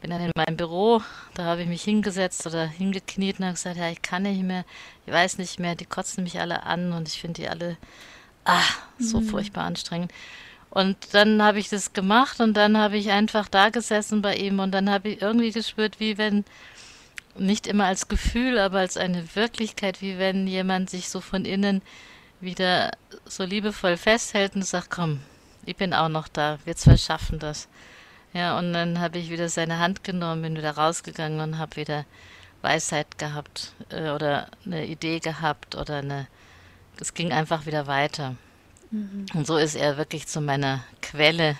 bin 0.00 0.10
dann 0.10 0.20
in 0.20 0.30
meinem 0.34 0.56
Büro, 0.56 1.02
da 1.34 1.44
habe 1.44 1.62
ich 1.62 1.68
mich 1.68 1.82
hingesetzt 1.82 2.46
oder 2.46 2.66
hingekniet 2.66 3.38
und 3.38 3.46
habe 3.46 3.54
gesagt, 3.54 3.76
ja, 3.76 3.90
ich 3.90 4.02
kann 4.02 4.22
nicht 4.22 4.42
mehr, 4.42 4.64
ich 5.06 5.12
weiß 5.12 5.38
nicht 5.38 5.58
mehr, 5.58 5.74
die 5.74 5.86
kotzen 5.86 6.24
mich 6.24 6.40
alle 6.40 6.62
an 6.62 6.92
und 6.92 7.08
ich 7.08 7.20
finde 7.20 7.42
die 7.42 7.48
alle, 7.48 7.76
ah, 8.44 8.62
so 8.98 9.20
mhm. 9.20 9.28
furchtbar 9.28 9.64
anstrengend. 9.64 10.12
Und 10.70 10.96
dann 11.12 11.40
habe 11.42 11.60
ich 11.60 11.68
das 11.68 11.92
gemacht 11.92 12.40
und 12.40 12.56
dann 12.56 12.76
habe 12.76 12.96
ich 12.96 13.10
einfach 13.10 13.48
da 13.48 13.68
gesessen 13.68 14.22
bei 14.22 14.34
ihm 14.36 14.58
und 14.58 14.72
dann 14.72 14.90
habe 14.90 15.10
ich 15.10 15.22
irgendwie 15.22 15.52
gespürt, 15.52 16.00
wie 16.00 16.18
wenn 16.18 16.44
nicht 17.36 17.66
immer 17.66 17.86
als 17.86 18.08
Gefühl, 18.08 18.58
aber 18.58 18.78
als 18.78 18.96
eine 18.96 19.36
Wirklichkeit, 19.36 20.02
wie 20.02 20.18
wenn 20.18 20.46
jemand 20.46 20.90
sich 20.90 21.08
so 21.08 21.20
von 21.20 21.44
innen 21.44 21.82
wieder 22.40 22.92
so 23.24 23.44
liebevoll 23.44 23.96
festhält 23.96 24.54
und 24.54 24.64
sagt, 24.64 24.90
komm, 24.90 25.20
ich 25.64 25.76
bin 25.76 25.94
auch 25.94 26.08
noch 26.08 26.28
da, 26.28 26.58
wir 26.64 26.76
zwei 26.76 26.96
schaffen 26.96 27.38
das. 27.38 27.68
Ja, 28.32 28.58
und 28.58 28.72
dann 28.72 29.00
habe 29.00 29.18
ich 29.18 29.30
wieder 29.30 29.48
seine 29.48 29.78
Hand 29.78 30.02
genommen, 30.02 30.42
bin 30.42 30.56
wieder 30.56 30.72
rausgegangen 30.72 31.40
und 31.40 31.58
habe 31.58 31.76
wieder 31.76 32.04
Weisheit 32.62 33.18
gehabt 33.18 33.72
äh, 33.90 34.10
oder 34.10 34.48
eine 34.64 34.86
Idee 34.86 35.20
gehabt 35.20 35.76
oder 35.76 35.98
eine, 35.98 36.26
es 37.00 37.14
ging 37.14 37.32
einfach 37.32 37.66
wieder 37.66 37.86
weiter. 37.86 38.36
Mhm. 38.90 39.26
Und 39.34 39.46
so 39.46 39.56
ist 39.56 39.74
er 39.74 39.96
wirklich 39.96 40.26
zu 40.26 40.40
meiner 40.40 40.84
Quelle 41.02 41.56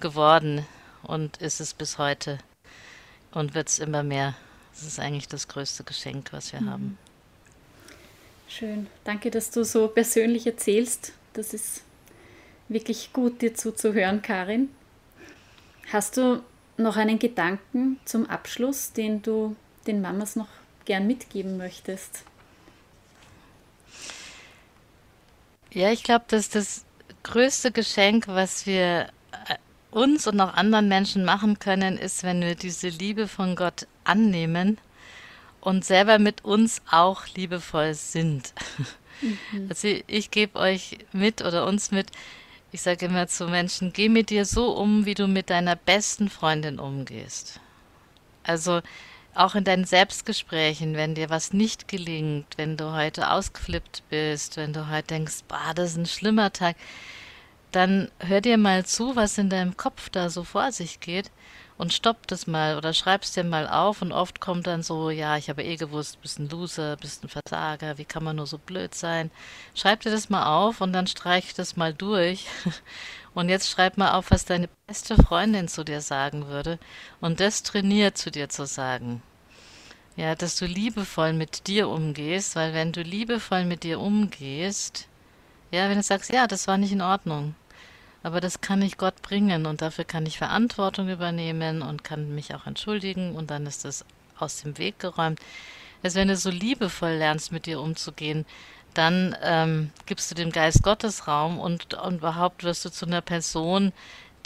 geworden 0.00 0.66
und 1.02 1.38
ist 1.38 1.60
es 1.60 1.74
bis 1.74 1.98
heute 1.98 2.38
und 3.30 3.54
wird 3.54 3.68
es 3.68 3.78
immer 3.78 4.02
mehr 4.02 4.34
das 4.76 4.86
ist 4.86 5.00
eigentlich 5.00 5.28
das 5.28 5.48
größte 5.48 5.84
Geschenk, 5.84 6.32
was 6.32 6.52
wir 6.52 6.60
mhm. 6.60 6.70
haben. 6.70 6.98
Schön. 8.48 8.86
Danke, 9.04 9.30
dass 9.30 9.50
du 9.50 9.64
so 9.64 9.88
persönlich 9.88 10.46
erzählst. 10.46 11.12
Das 11.32 11.54
ist 11.54 11.82
wirklich 12.68 13.12
gut, 13.12 13.40
dir 13.40 13.54
zuzuhören, 13.54 14.20
Karin. 14.20 14.68
Hast 15.90 16.16
du 16.18 16.42
noch 16.76 16.96
einen 16.96 17.18
Gedanken 17.18 17.98
zum 18.04 18.26
Abschluss, 18.26 18.92
den 18.92 19.22
du 19.22 19.56
den 19.86 20.02
Mamas 20.02 20.36
noch 20.36 20.48
gern 20.84 21.06
mitgeben 21.06 21.56
möchtest? 21.56 22.24
Ja, 25.72 25.90
ich 25.92 26.02
glaube, 26.02 26.24
dass 26.28 26.48
das 26.48 26.84
größte 27.22 27.72
Geschenk, 27.72 28.28
was 28.28 28.66
wir 28.66 29.08
uns 29.90 30.26
und 30.26 30.40
auch 30.40 30.54
anderen 30.54 30.88
Menschen 30.88 31.24
machen 31.24 31.58
können, 31.58 31.98
ist, 31.98 32.22
wenn 32.22 32.40
wir 32.42 32.54
diese 32.54 32.88
Liebe 32.88 33.28
von 33.28 33.56
Gott 33.56 33.86
annehmen 34.04 34.78
und 35.60 35.84
selber 35.84 36.18
mit 36.18 36.44
uns 36.44 36.82
auch 36.90 37.26
liebevoll 37.34 37.94
sind. 37.94 38.52
Mhm. 39.20 39.38
Also 39.70 39.88
ich 40.06 40.30
gebe 40.30 40.58
euch 40.58 40.98
mit 41.12 41.42
oder 41.42 41.66
uns 41.66 41.90
mit, 41.90 42.08
Ich 42.72 42.82
sage 42.82 43.06
immer 43.06 43.28
zu 43.28 43.48
Menschen, 43.48 43.92
geh 43.92 44.08
mit 44.10 44.30
dir 44.30 44.44
so 44.44 44.72
um, 44.76 45.06
wie 45.06 45.14
du 45.14 45.26
mit 45.28 45.50
deiner 45.50 45.76
besten 45.76 46.28
Freundin 46.30 46.78
umgehst. 46.78 47.60
Also 48.44 48.82
auch 49.38 49.54
in 49.54 49.64
deinen 49.64 49.84
Selbstgesprächen, 49.84 50.94
wenn 50.94 51.14
dir 51.14 51.30
was 51.30 51.52
nicht 51.52 51.88
gelingt, 51.88 52.46
wenn 52.56 52.76
du 52.76 52.92
heute 52.92 53.30
ausgeflippt 53.30 54.02
bist, 54.08 54.56
wenn 54.56 54.72
du 54.72 54.88
heute 54.90 55.08
denkst, 55.08 55.44
bah, 55.48 55.74
das 55.74 55.90
ist 55.90 55.96
ein 55.98 56.06
schlimmer 56.06 56.52
Tag, 56.52 56.76
dann 57.72 58.10
hör 58.20 58.40
dir 58.40 58.58
mal 58.58 58.86
zu, 58.86 59.16
was 59.16 59.38
in 59.38 59.50
deinem 59.50 59.76
Kopf 59.76 60.08
da 60.08 60.30
so 60.30 60.44
vor 60.44 60.72
sich 60.72 61.00
geht 61.00 61.30
und 61.78 61.92
stopp 61.92 62.26
das 62.26 62.46
mal 62.46 62.76
oder 62.76 62.92
schreib's 62.94 63.32
dir 63.32 63.44
mal 63.44 63.68
auf 63.68 64.00
und 64.02 64.12
oft 64.12 64.40
kommt 64.40 64.66
dann 64.66 64.82
so, 64.82 65.10
ja, 65.10 65.36
ich 65.36 65.50
habe 65.50 65.62
eh 65.62 65.76
gewusst, 65.76 66.20
bist 66.22 66.38
ein 66.38 66.48
Loser, 66.48 66.96
bist 66.96 67.22
ein 67.22 67.28
Versager, 67.28 67.98
wie 67.98 68.04
kann 68.04 68.24
man 68.24 68.36
nur 68.36 68.46
so 68.46 68.58
blöd 68.58 68.94
sein? 68.94 69.30
Schreib 69.74 70.00
dir 70.00 70.10
das 70.10 70.30
mal 70.30 70.46
auf 70.46 70.80
und 70.80 70.92
dann 70.92 71.06
streich 71.06 71.54
das 71.54 71.76
mal 71.76 71.92
durch. 71.92 72.46
Und 73.34 73.50
jetzt 73.50 73.68
schreib 73.68 73.98
mal 73.98 74.12
auf, 74.12 74.30
was 74.30 74.46
deine 74.46 74.70
beste 74.86 75.14
Freundin 75.14 75.68
zu 75.68 75.84
dir 75.84 76.00
sagen 76.00 76.46
würde 76.46 76.78
und 77.20 77.38
das 77.38 77.62
trainiert 77.62 78.16
zu 78.16 78.30
dir 78.30 78.48
zu 78.48 78.64
sagen. 78.64 79.22
Ja, 80.16 80.34
dass 80.34 80.56
du 80.56 80.64
liebevoll 80.64 81.34
mit 81.34 81.66
dir 81.66 81.90
umgehst, 81.90 82.56
weil 82.56 82.72
wenn 82.72 82.92
du 82.92 83.02
liebevoll 83.02 83.66
mit 83.66 83.82
dir 83.82 84.00
umgehst, 84.00 85.06
ja, 85.70 85.90
wenn 85.90 85.98
du 85.98 86.02
sagst, 86.02 86.32
ja, 86.32 86.46
das 86.46 86.66
war 86.66 86.78
nicht 86.78 86.92
in 86.92 87.02
Ordnung, 87.02 87.54
aber 88.26 88.40
das 88.40 88.60
kann 88.60 88.82
ich 88.82 88.98
Gott 88.98 89.22
bringen 89.22 89.66
und 89.66 89.82
dafür 89.82 90.04
kann 90.04 90.26
ich 90.26 90.38
Verantwortung 90.38 91.08
übernehmen 91.08 91.80
und 91.80 92.02
kann 92.02 92.34
mich 92.34 92.56
auch 92.56 92.66
entschuldigen 92.66 93.36
und 93.36 93.52
dann 93.52 93.66
ist 93.66 93.84
das 93.84 94.04
aus 94.36 94.62
dem 94.62 94.78
Weg 94.78 94.98
geräumt. 94.98 95.38
Also 96.02 96.18
wenn 96.18 96.26
du 96.26 96.36
so 96.36 96.50
liebevoll 96.50 97.12
lernst, 97.12 97.52
mit 97.52 97.66
dir 97.66 97.80
umzugehen, 97.80 98.44
dann 98.94 99.36
ähm, 99.42 99.92
gibst 100.06 100.28
du 100.28 100.34
dem 100.34 100.50
Geist 100.50 100.82
Gottes 100.82 101.28
Raum 101.28 101.60
und, 101.60 101.94
und 101.94 102.16
überhaupt 102.16 102.64
wirst 102.64 102.84
du 102.84 102.90
zu 102.90 103.06
einer 103.06 103.20
Person, 103.20 103.92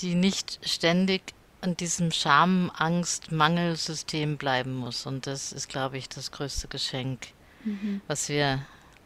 die 0.00 0.14
nicht 0.14 0.60
ständig 0.62 1.32
an 1.62 1.74
diesem 1.74 2.12
Scham, 2.12 2.70
Angst, 2.76 3.32
Mangelsystem 3.32 4.36
bleiben 4.36 4.74
muss. 4.74 5.06
Und 5.06 5.26
das 5.26 5.52
ist, 5.52 5.70
glaube 5.70 5.96
ich, 5.96 6.06
das 6.10 6.32
größte 6.32 6.68
Geschenk, 6.68 7.28
mhm. 7.64 8.02
was 8.08 8.28
wir 8.28 8.60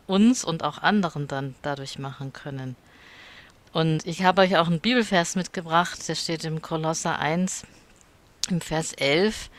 uns 0.08 0.44
und 0.44 0.64
auch 0.64 0.78
anderen 0.78 1.28
dann 1.28 1.54
dadurch 1.62 2.00
machen 2.00 2.32
können. 2.32 2.74
Und 3.74 4.06
ich 4.06 4.22
habe 4.22 4.42
euch 4.42 4.56
auch 4.56 4.68
einen 4.68 4.78
Bibelvers 4.78 5.34
mitgebracht, 5.34 6.06
der 6.08 6.14
steht 6.14 6.44
im 6.44 6.62
Kolosser 6.62 7.18
1 7.18 7.64
im 8.48 8.60
Vers 8.60 8.92
11. 8.92 9.50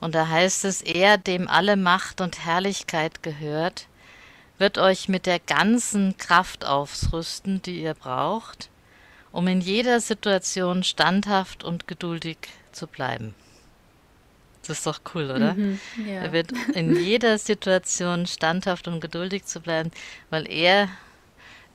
Und 0.00 0.14
da 0.14 0.28
heißt 0.28 0.64
es, 0.64 0.80
er, 0.80 1.18
dem 1.18 1.46
alle 1.46 1.76
Macht 1.76 2.22
und 2.22 2.46
Herrlichkeit 2.46 3.22
gehört, 3.22 3.86
wird 4.56 4.78
euch 4.78 5.10
mit 5.10 5.26
der 5.26 5.38
ganzen 5.38 6.16
Kraft 6.16 6.64
ausrüsten, 6.64 7.60
die 7.60 7.82
ihr 7.82 7.92
braucht, 7.92 8.70
um 9.30 9.46
in 9.46 9.60
jeder 9.60 10.00
Situation 10.00 10.82
standhaft 10.82 11.62
und 11.62 11.86
geduldig 11.86 12.38
zu 12.72 12.86
bleiben. 12.86 13.34
Das 14.66 14.78
ist 14.78 14.86
doch 14.86 15.00
cool, 15.14 15.30
oder? 15.30 15.52
Mhm, 15.52 15.78
ja. 16.06 16.22
Er 16.22 16.32
wird 16.32 16.52
in 16.74 16.96
jeder 16.96 17.36
Situation 17.36 18.26
standhaft 18.26 18.88
und 18.88 19.00
geduldig 19.00 19.44
zu 19.44 19.60
bleiben, 19.60 19.90
weil 20.30 20.50
er 20.50 20.88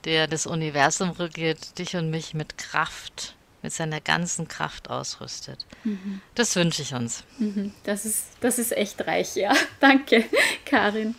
der 0.06 0.28
das 0.28 0.46
Universum 0.46 1.12
regiert, 1.12 1.78
dich 1.80 1.96
und 1.96 2.10
mich 2.10 2.34
mit 2.34 2.58
Kraft, 2.58 3.36
mit 3.62 3.74
seiner 3.74 4.00
ganzen 4.00 4.48
Kraft 4.48 4.90
ausrüstet. 4.90 5.66
Mhm. 5.84 6.22
Das 6.36 6.56
wünsche 6.56 6.84
ich 6.84 6.94
uns. 6.94 7.24
Mhm. 7.40 7.74
Das, 7.84 8.06
ist, 8.06 8.26
das 8.40 8.60
ist 8.60 8.72
echt 8.72 9.06
reich, 9.08 9.36
ja. 9.36 9.54
Danke, 9.80 10.26
Karin. 10.66 11.16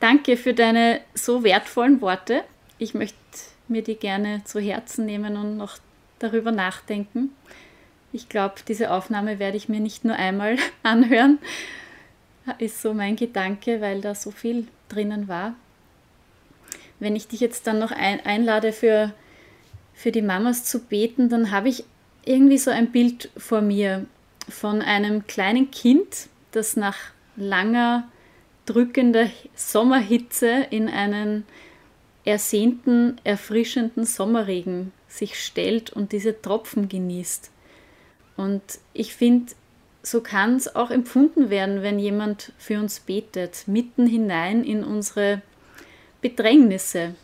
Danke 0.00 0.36
für 0.36 0.54
deine 0.54 1.00
so 1.14 1.44
wertvollen 1.44 2.00
Worte. 2.00 2.42
Ich 2.78 2.94
möchte 2.94 3.16
mir 3.68 3.82
die 3.82 3.96
gerne 3.96 4.42
zu 4.44 4.60
Herzen 4.60 5.06
nehmen 5.06 5.36
und 5.36 5.56
noch 5.56 5.78
darüber 6.18 6.52
nachdenken. 6.52 7.30
Ich 8.12 8.28
glaube, 8.28 8.54
diese 8.66 8.90
Aufnahme 8.90 9.38
werde 9.38 9.56
ich 9.56 9.68
mir 9.68 9.80
nicht 9.80 10.04
nur 10.04 10.16
einmal 10.16 10.56
anhören. 10.82 11.38
Ist 12.58 12.80
so 12.80 12.94
mein 12.94 13.16
Gedanke, 13.16 13.80
weil 13.80 14.00
da 14.00 14.14
so 14.14 14.30
viel 14.30 14.68
drinnen 14.88 15.28
war 15.28 15.54
wenn 17.00 17.16
ich 17.16 17.28
dich 17.28 17.40
jetzt 17.40 17.66
dann 17.66 17.78
noch 17.78 17.92
ein, 17.92 18.24
einlade 18.24 18.72
für, 18.72 19.12
für 19.94 20.12
die 20.12 20.22
Mamas 20.22 20.64
zu 20.64 20.80
beten, 20.80 21.28
dann 21.28 21.50
habe 21.50 21.68
ich 21.68 21.84
irgendwie 22.24 22.58
so 22.58 22.70
ein 22.70 22.90
Bild 22.92 23.30
vor 23.36 23.60
mir 23.60 24.06
von 24.48 24.82
einem 24.82 25.26
kleinen 25.26 25.70
Kind, 25.70 26.28
das 26.52 26.76
nach 26.76 26.96
langer, 27.36 28.08
drückender 28.64 29.28
Sommerhitze 29.54 30.66
in 30.70 30.88
einen 30.88 31.44
ersehnten, 32.24 33.20
erfrischenden 33.24 34.04
Sommerregen 34.04 34.92
sich 35.08 35.40
stellt 35.40 35.90
und 35.90 36.12
diese 36.12 36.40
Tropfen 36.42 36.88
genießt. 36.88 37.50
Und 38.36 38.62
ich 38.92 39.14
finde, 39.14 39.52
so 40.02 40.20
kann 40.20 40.56
es 40.56 40.74
auch 40.74 40.90
empfunden 40.90 41.50
werden, 41.50 41.82
wenn 41.82 41.98
jemand 41.98 42.52
für 42.58 42.78
uns 42.78 43.00
betet, 43.00 43.66
mitten 43.66 44.06
hinein 44.06 44.64
in 44.64 44.84
unsere 44.84 45.42
Bedrängnisse. 46.20 47.14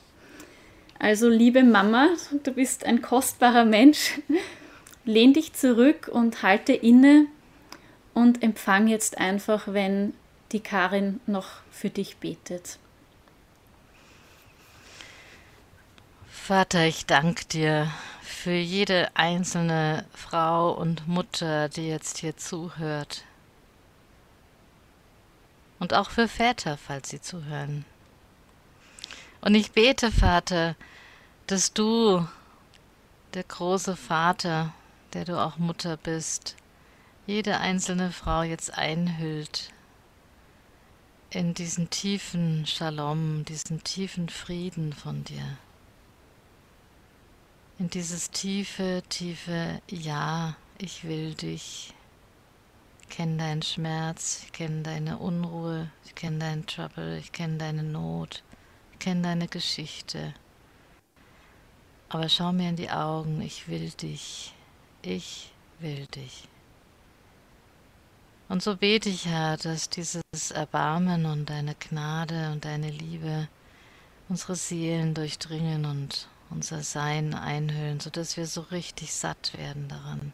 Also 0.99 1.29
liebe 1.29 1.65
Mama, 1.65 2.09
du 2.45 2.53
bist 2.53 2.85
ein 2.85 3.03
kostbarer 3.03 3.65
Mensch. 3.65 4.21
Lehn 5.05 5.33
dich 5.33 5.53
zurück 5.53 6.09
und 6.13 6.43
halte 6.43 6.73
inne 6.73 7.27
und 8.15 8.43
empfang 8.43 8.87
jetzt 8.87 9.19
einfach, 9.19 9.67
wenn 9.67 10.15
die 10.53 10.61
Karin 10.61 11.21
noch 11.27 11.49
für 11.71 11.91
dich 11.91 12.19
betet. 12.19 12.79
Vater, 16.29 16.87
ich 16.87 17.07
danke 17.07 17.45
dir 17.47 17.91
für 18.21 18.53
jede 18.53 19.09
einzelne 19.15 20.05
Frau 20.13 20.73
und 20.73 21.07
Mutter, 21.07 21.69
die 21.69 21.89
jetzt 21.89 22.19
hier 22.19 22.37
zuhört. 22.37 23.25
Und 25.79 25.95
auch 25.95 26.11
für 26.11 26.29
Väter, 26.29 26.77
falls 26.77 27.11
sie 27.11 27.21
zuhören. 27.21 27.85
Und 29.45 29.57
ich 29.57 29.73
bete, 29.73 30.13
Vater, 30.13 30.77
dass 31.49 31.73
du, 31.73 32.25
der 33.35 33.43
große 33.43 33.97
Vater, 33.97 34.73
der 35.15 35.25
du 35.25 35.37
auch 35.37 35.59
Mutter 35.59 35.97
bist, 35.97 36.55
jede 37.27 37.59
einzelne 37.59 38.13
Frau 38.13 38.43
jetzt 38.43 38.73
einhüllt 38.79 39.73
in 41.31 41.55
diesen 41.55 41.91
tiefen 41.91 42.67
Shalom, 42.67 43.45
diesen 43.45 43.83
tiefen 43.83 44.29
Frieden 44.29 44.93
von 44.93 45.25
dir. 45.25 45.59
In 47.81 47.91
dieses 47.91 48.31
tiefe, 48.31 49.03
tiefe 49.09 49.83
Ja, 49.89 50.55
ich 50.79 51.03
will 51.03 51.35
dich. 51.35 51.93
Ich 53.01 53.09
kenne 53.09 53.39
deinen 53.39 53.63
Schmerz, 53.63 54.43
ich 54.45 54.53
kenne 54.53 54.83
deine 54.83 55.19
Unruhe, 55.19 55.91
ich 56.05 56.15
kenne 56.15 56.39
deinen 56.39 56.67
Trouble, 56.67 57.19
ich 57.19 57.33
kenne 57.33 57.59
deine 57.59 57.83
Not 57.83 58.45
kenne 59.03 59.23
deine 59.23 59.49
Geschichte. 59.49 60.33
Aber 62.09 62.29
schau 62.29 62.53
mir 62.53 62.69
in 62.69 62.77
die 62.77 62.91
Augen, 62.91 63.41
ich 63.41 63.67
will 63.67 63.91
dich, 63.91 64.55
ich 65.03 65.51
will 65.81 66.07
dich. 66.07 66.49
Und 68.49 68.63
so 68.63 68.77
bete 68.77 69.09
ich, 69.09 69.27
Herr, 69.27 69.57
dass 69.57 69.91
dieses 69.91 70.23
Erbarmen 70.53 71.27
und 71.27 71.51
deine 71.51 71.75
Gnade 71.75 72.53
und 72.53 72.65
deine 72.65 72.91
Liebe 72.91 73.49
unsere 74.29 74.55
Seelen 74.55 75.15
durchdringen 75.15 75.85
und 75.85 76.29
unser 76.51 76.83
Sein 76.83 77.35
einhüllen, 77.35 77.99
sodass 77.99 78.37
wir 78.37 78.47
so 78.47 78.61
richtig 78.61 79.13
satt 79.15 79.59
werden 79.59 79.89
daran, 79.89 80.33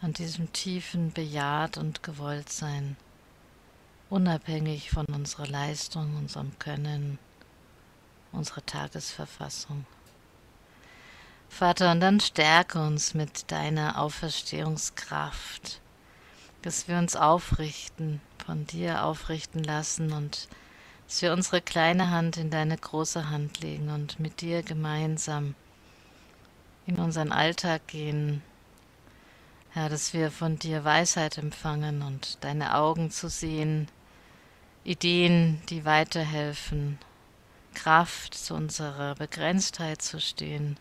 an 0.00 0.14
diesem 0.14 0.50
tiefen 0.54 1.12
Bejaht 1.12 1.76
und 1.76 2.02
Gewolltsein, 2.02 2.96
unabhängig 4.08 4.90
von 4.90 5.04
unserer 5.06 5.48
Leistung, 5.48 6.16
unserem 6.16 6.58
Können, 6.58 7.18
unsere 8.34 8.64
Tagesverfassung. 8.64 9.86
Vater, 11.48 11.92
und 11.92 12.00
dann 12.00 12.18
stärke 12.18 12.80
uns 12.80 13.14
mit 13.14 13.50
deiner 13.52 14.00
Auferstehungskraft, 14.00 15.80
dass 16.62 16.88
wir 16.88 16.98
uns 16.98 17.14
aufrichten, 17.14 18.20
von 18.44 18.66
dir 18.66 19.04
aufrichten 19.04 19.62
lassen 19.62 20.12
und 20.12 20.48
dass 21.06 21.22
wir 21.22 21.32
unsere 21.32 21.60
kleine 21.60 22.10
Hand 22.10 22.36
in 22.38 22.50
deine 22.50 22.76
große 22.76 23.30
Hand 23.30 23.60
legen 23.60 23.90
und 23.90 24.18
mit 24.18 24.40
dir 24.40 24.62
gemeinsam 24.62 25.54
in 26.86 26.96
unseren 26.96 27.30
Alltag 27.30 27.86
gehen. 27.86 28.42
Herr, 29.70 29.88
dass 29.88 30.12
wir 30.12 30.30
von 30.30 30.58
dir 30.58 30.84
Weisheit 30.84 31.38
empfangen 31.38 32.02
und 32.02 32.38
deine 32.42 32.74
Augen 32.74 33.10
zu 33.10 33.28
sehen, 33.28 33.88
Ideen, 34.84 35.62
die 35.68 35.84
weiterhelfen 35.84 36.98
Kraft, 37.74 38.34
zu 38.34 38.54
unserer 38.54 39.14
Begrenztheit 39.16 40.00
zu 40.00 40.20
stehen 40.20 40.76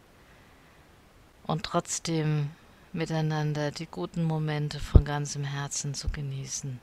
und 1.46 1.64
trotzdem 1.64 2.52
miteinander 2.94 3.72
die 3.72 3.88
guten 3.88 4.24
Momente 4.24 4.80
von 4.80 5.04
ganzem 5.04 5.44
Herzen 5.44 5.94
zu 5.94 6.10
genießen. 6.10 6.80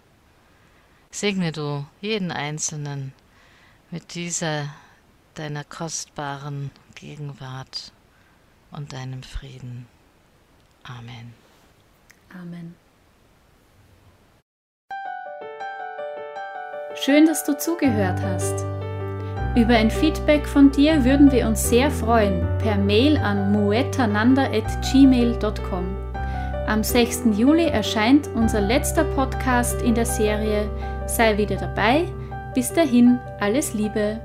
Segne 1.11 1.53
du 1.53 1.87
jeden 2.01 2.31
Einzelnen 2.31 3.13
mit 3.91 4.15
dieser 4.15 4.69
deiner 5.35 5.65
kostbaren 5.65 6.71
Gegenwart 6.95 7.93
und 8.71 8.93
deinem 8.93 9.23
Frieden. 9.23 9.87
Amen. 10.85 11.35
Amen. 12.33 12.75
Schön, 16.97 17.27
dass 17.27 17.45
du 17.45 17.57
zugehört 17.57 18.21
hast. 18.21 18.80
Über 19.57 19.75
ein 19.75 19.91
Feedback 19.91 20.47
von 20.47 20.71
dir 20.71 21.05
würden 21.05 21.33
wir 21.33 21.49
uns 21.49 21.69
sehr 21.69 21.91
freuen 21.91 22.47
per 22.59 22.77
Mail 22.77 23.17
an 23.17 23.51
muetananda.gmail.com. 23.51 25.97
Am 26.69 26.85
6. 26.85 27.23
Juli 27.37 27.65
erscheint 27.65 28.29
unser 28.37 28.61
letzter 28.61 29.03
Podcast 29.03 29.83
in 29.83 29.97
der 29.97 30.07
Serie 30.07 30.71
Sei 31.07 31.37
wieder 31.37 31.57
dabei. 31.57 32.05
Bis 32.55 32.73
dahin, 32.73 33.19
alles 33.41 33.75
Liebe. 33.75 34.21